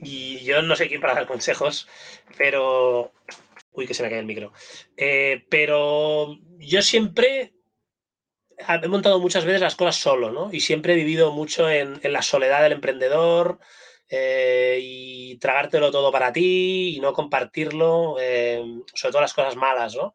y 0.00 0.38
yo 0.44 0.62
no 0.62 0.76
sé 0.76 0.88
quién 0.88 1.00
para 1.00 1.14
dar 1.14 1.26
consejos, 1.26 1.88
pero 2.38 3.12
Uy, 3.76 3.86
que 3.86 3.94
se 3.94 4.02
me 4.02 4.08
cae 4.08 4.20
el 4.20 4.26
micro. 4.26 4.52
Eh, 4.96 5.44
pero 5.50 6.38
yo 6.58 6.80
siempre 6.80 7.52
he 8.58 8.88
montado 8.88 9.20
muchas 9.20 9.44
veces 9.44 9.60
las 9.60 9.76
cosas 9.76 9.96
solo, 9.96 10.32
¿no? 10.32 10.48
Y 10.50 10.60
siempre 10.60 10.94
he 10.94 10.96
vivido 10.96 11.30
mucho 11.30 11.68
en, 11.68 12.00
la 12.02 12.22
soledad 12.22 12.62
del 12.62 12.72
emprendedor 12.72 13.60
eh, 14.08 14.78
y 14.82 15.38
tragártelo 15.38 15.90
todo 15.90 16.12
para 16.12 16.32
ti 16.32 16.96
y 16.96 17.00
no 17.00 17.12
compartirlo, 17.12 18.16
eh, 18.20 18.62
sobre 18.94 19.12
todo 19.12 19.22
las 19.22 19.34
cosas 19.34 19.56
malas, 19.56 19.94
¿no? 19.96 20.14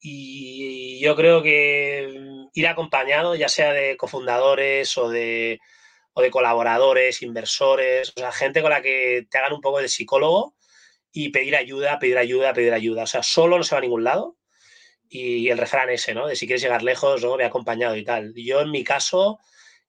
Y 0.00 1.00
yo 1.00 1.14
creo 1.16 1.42
que 1.42 2.48
ir 2.54 2.66
acompañado, 2.66 3.34
ya 3.36 3.48
sea 3.48 3.72
de 3.72 3.96
cofundadores 3.96 4.98
o 4.98 5.08
de, 5.08 5.60
o 6.14 6.22
de 6.22 6.30
colaboradores, 6.30 7.22
inversores, 7.22 8.12
o 8.16 8.20
sea, 8.20 8.32
gente 8.32 8.62
con 8.62 8.70
la 8.70 8.82
que 8.82 9.26
te 9.30 9.38
hagan 9.38 9.52
un 9.52 9.60
poco 9.60 9.80
de 9.80 9.88
psicólogo, 9.88 10.54
y 11.12 11.28
pedir 11.28 11.56
ayuda, 11.56 11.98
pedir 11.98 12.18
ayuda, 12.18 12.54
pedir 12.54 12.72
ayuda. 12.72 13.04
O 13.04 13.06
sea, 13.06 13.22
solo 13.22 13.58
no 13.58 13.64
se 13.64 13.74
va 13.74 13.78
a 13.78 13.82
ningún 13.82 14.04
lado. 14.04 14.36
Y 15.08 15.50
el 15.50 15.58
refrán 15.58 15.90
ese, 15.90 16.14
¿no? 16.14 16.26
De 16.26 16.36
si 16.36 16.46
quieres 16.46 16.62
llegar 16.62 16.82
lejos, 16.82 17.22
¿no? 17.22 17.36
Me 17.36 17.44
acompañado 17.44 17.96
y 17.96 18.04
tal. 18.04 18.32
Yo, 18.34 18.62
en 18.62 18.70
mi 18.70 18.82
caso, 18.82 19.38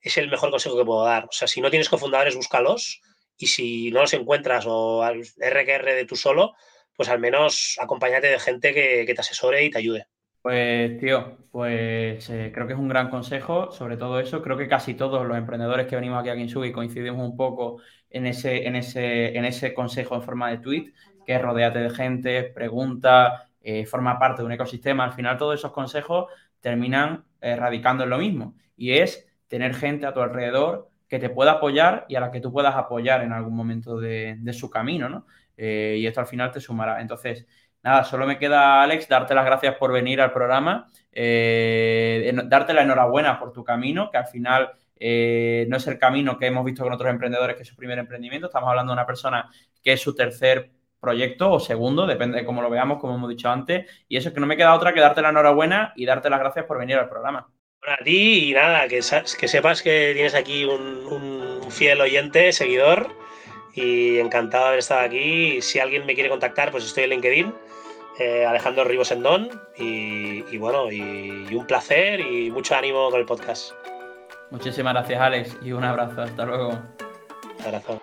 es 0.02 0.18
el 0.18 0.30
mejor 0.30 0.52
consejo 0.52 0.78
que 0.78 0.84
puedo 0.84 1.06
dar. 1.06 1.26
O 1.26 1.32
sea, 1.32 1.48
si 1.48 1.62
no 1.62 1.70
tienes 1.70 1.88
cofundadores, 1.88 2.36
búscalos. 2.36 3.02
Y 3.38 3.48
si 3.48 3.92
no 3.92 4.02
los 4.02 4.14
encuentras 4.14 4.66
o 4.68 5.04
al 5.04 5.22
RQR 5.22 5.94
de 5.94 6.06
tú 6.06 6.16
solo, 6.16 6.54
pues 6.96 7.10
al 7.10 7.20
menos 7.20 7.78
acompáñate 7.82 8.28
de 8.28 8.40
gente 8.40 8.74
que, 8.74 9.12
te 9.14 9.22
asesore 9.22 9.64
y 9.64 9.70
te 9.70 9.80
ayude. 9.80 10.08
Pues, 10.42 11.00
tío, 11.00 11.38
pues 11.52 12.30
eh, 12.30 12.52
creo 12.54 12.68
que 12.68 12.74
es 12.74 12.80
un 12.80 12.90
gran 12.90 13.10
consejo, 13.10 13.72
sobre 13.72 13.98
todo 13.98 14.20
eso. 14.20 14.42
Creo 14.42 14.58
que 14.58 14.68
casi 14.68 14.94
todos 14.94 15.26
los 15.26 15.38
emprendedores 15.38 15.88
que 15.88 15.96
venimos 15.96 16.20
aquí 16.20 16.30
a 16.30 16.36
Kinsugi 16.36 16.72
coincidimos 16.72 17.28
un 17.28 17.38
poco 17.38 17.82
en 18.10 18.28
ese, 18.28 18.68
en 18.68 18.76
ese, 18.76 19.38
en 19.38 19.46
ese 19.46 19.74
consejo 19.74 20.16
en 20.16 20.22
forma 20.22 20.50
de 20.50 20.58
tweet 20.58 20.94
que 21.26 21.40
rodeate 21.40 21.80
de 21.80 21.90
gente, 21.90 22.44
pregunta, 22.44 23.50
eh, 23.62 23.86
forma 23.86 24.20
parte 24.20 24.42
de 24.42 24.46
un 24.46 24.52
ecosistema. 24.52 25.06
Al 25.06 25.14
final 25.14 25.38
todos 25.38 25.56
esos 25.56 25.72
consejos 25.72 26.26
terminan 26.60 27.26
eh, 27.42 27.56
radicando 27.56 28.04
en 28.04 28.10
lo 28.10 28.18
mismo 28.18 28.56
y 28.76 28.94
es 28.94 29.28
tener 29.48 29.74
gente 29.74 30.06
a 30.06 30.14
tu 30.14 30.22
alrededor 30.22 30.90
que 31.14 31.20
te 31.20 31.30
pueda 31.30 31.52
apoyar 31.52 32.08
y 32.10 32.16
a 32.16 32.20
la 32.20 32.32
que 32.32 32.42
tú 32.42 32.52
puedas 32.52 32.76
apoyar 32.76 33.22
en 33.22 33.34
algún 33.34 33.56
momento 33.56 34.00
de, 34.00 34.36
su 34.52 34.68
camino, 34.72 35.10
¿no? 35.10 35.28
Eh, 35.56 35.98
y 36.00 36.08
esto 36.08 36.22
al 36.22 36.26
final 36.26 36.50
te 36.50 36.60
sumará. 36.60 37.02
Entonces, 37.02 37.46
nada, 37.84 38.04
solo 38.04 38.26
me 38.26 38.40
queda, 38.40 38.82
Alex, 38.82 39.08
darte 39.08 39.36
las 39.36 39.46
gracias 39.46 39.76
por 39.76 39.94
venir 39.94 40.22
al 40.22 40.34
programa, 40.34 40.88
darte 41.14 42.74
la 42.74 42.82
enhorabuena 42.82 43.38
por 43.40 43.54
tu 43.54 43.64
camino, 43.64 44.10
que 44.10 44.18
al 44.18 44.26
final 44.26 44.72
no 45.00 45.78
es 45.78 45.86
el 45.86 46.00
camino 46.00 46.36
que 46.40 46.48
hemos 46.48 46.66
visto 46.66 46.82
con 46.82 46.94
otros 46.94 47.12
emprendedores, 47.12 47.58
que 47.58 47.62
es 47.62 47.68
su 47.68 47.76
primer 47.76 48.00
emprendimiento. 48.00 48.48
Estamos 48.48 48.70
hablando 48.70 48.92
de 48.92 48.96
una 48.96 49.06
persona 49.06 49.52
que 49.84 49.94
es 49.94 50.02
su 50.02 50.16
tercer 50.16 50.72
proyecto 51.00 51.52
o 51.52 51.60
segundo, 51.60 52.08
depende 52.08 52.40
de 52.40 52.46
cómo 52.46 52.64
lo 52.64 52.72
veamos, 52.72 52.98
como 52.98 53.14
hemos 53.14 53.30
dicho 53.30 53.52
antes. 53.52 53.86
Y 54.08 54.18
eso 54.18 54.30
es 54.30 54.34
que 54.34 54.40
no 54.40 54.48
me 54.48 54.58
queda 54.58 54.74
otra 54.74 54.96
que 54.96 55.00
darte 55.00 55.22
la 55.22 55.30
enhorabuena 55.30 55.94
y 55.96 56.08
darte 56.08 56.32
las 56.32 56.40
gracias 56.40 56.66
por 56.66 56.80
venir 56.80 56.98
al 56.98 57.08
programa. 57.08 57.52
Bueno, 57.84 57.98
a 58.00 58.04
ti 58.04 58.50
y 58.50 58.54
nada, 58.54 58.88
que, 58.88 59.02
que 59.40 59.48
sepas 59.48 59.82
que 59.82 60.12
tienes 60.14 60.36
aquí 60.36 60.64
un, 60.64 61.60
fiel 61.70 62.00
oyente, 62.00 62.54
seguidor 62.54 63.10
y 63.74 64.20
encantado 64.20 64.64
de 64.64 64.68
haber 64.70 64.80
estado 64.80 65.02
aquí. 65.02 65.62
Si 65.62 65.80
alguien 65.80 66.06
me 66.06 66.14
quiere 66.14 66.30
contactar, 66.30 66.72
pues 66.72 66.86
estoy 66.86 67.04
en 67.06 67.10
LinkedIn, 67.10 67.54
eh, 68.20 68.46
Alejandro 68.46 68.86
Ribos 68.86 69.12
Endón 69.12 69.50
y, 69.78 70.46
y 70.50 70.58
bueno, 70.58 70.92
y, 70.92 71.48
y 71.50 71.56
un 71.56 71.68
placer 71.68 72.22
y 72.22 72.52
mucho 72.52 72.76
ánimo 72.76 73.10
con 73.10 73.20
el 73.20 73.26
podcast. 73.26 73.74
Muchísimas 74.52 74.94
gracias, 74.94 75.20
Alex, 75.20 75.58
y 75.62 75.74
un 75.74 75.84
abrazo. 75.84 76.22
Hasta 76.22 76.46
luego. 76.46 76.70
Un 77.60 77.66
abrazo. 77.66 78.02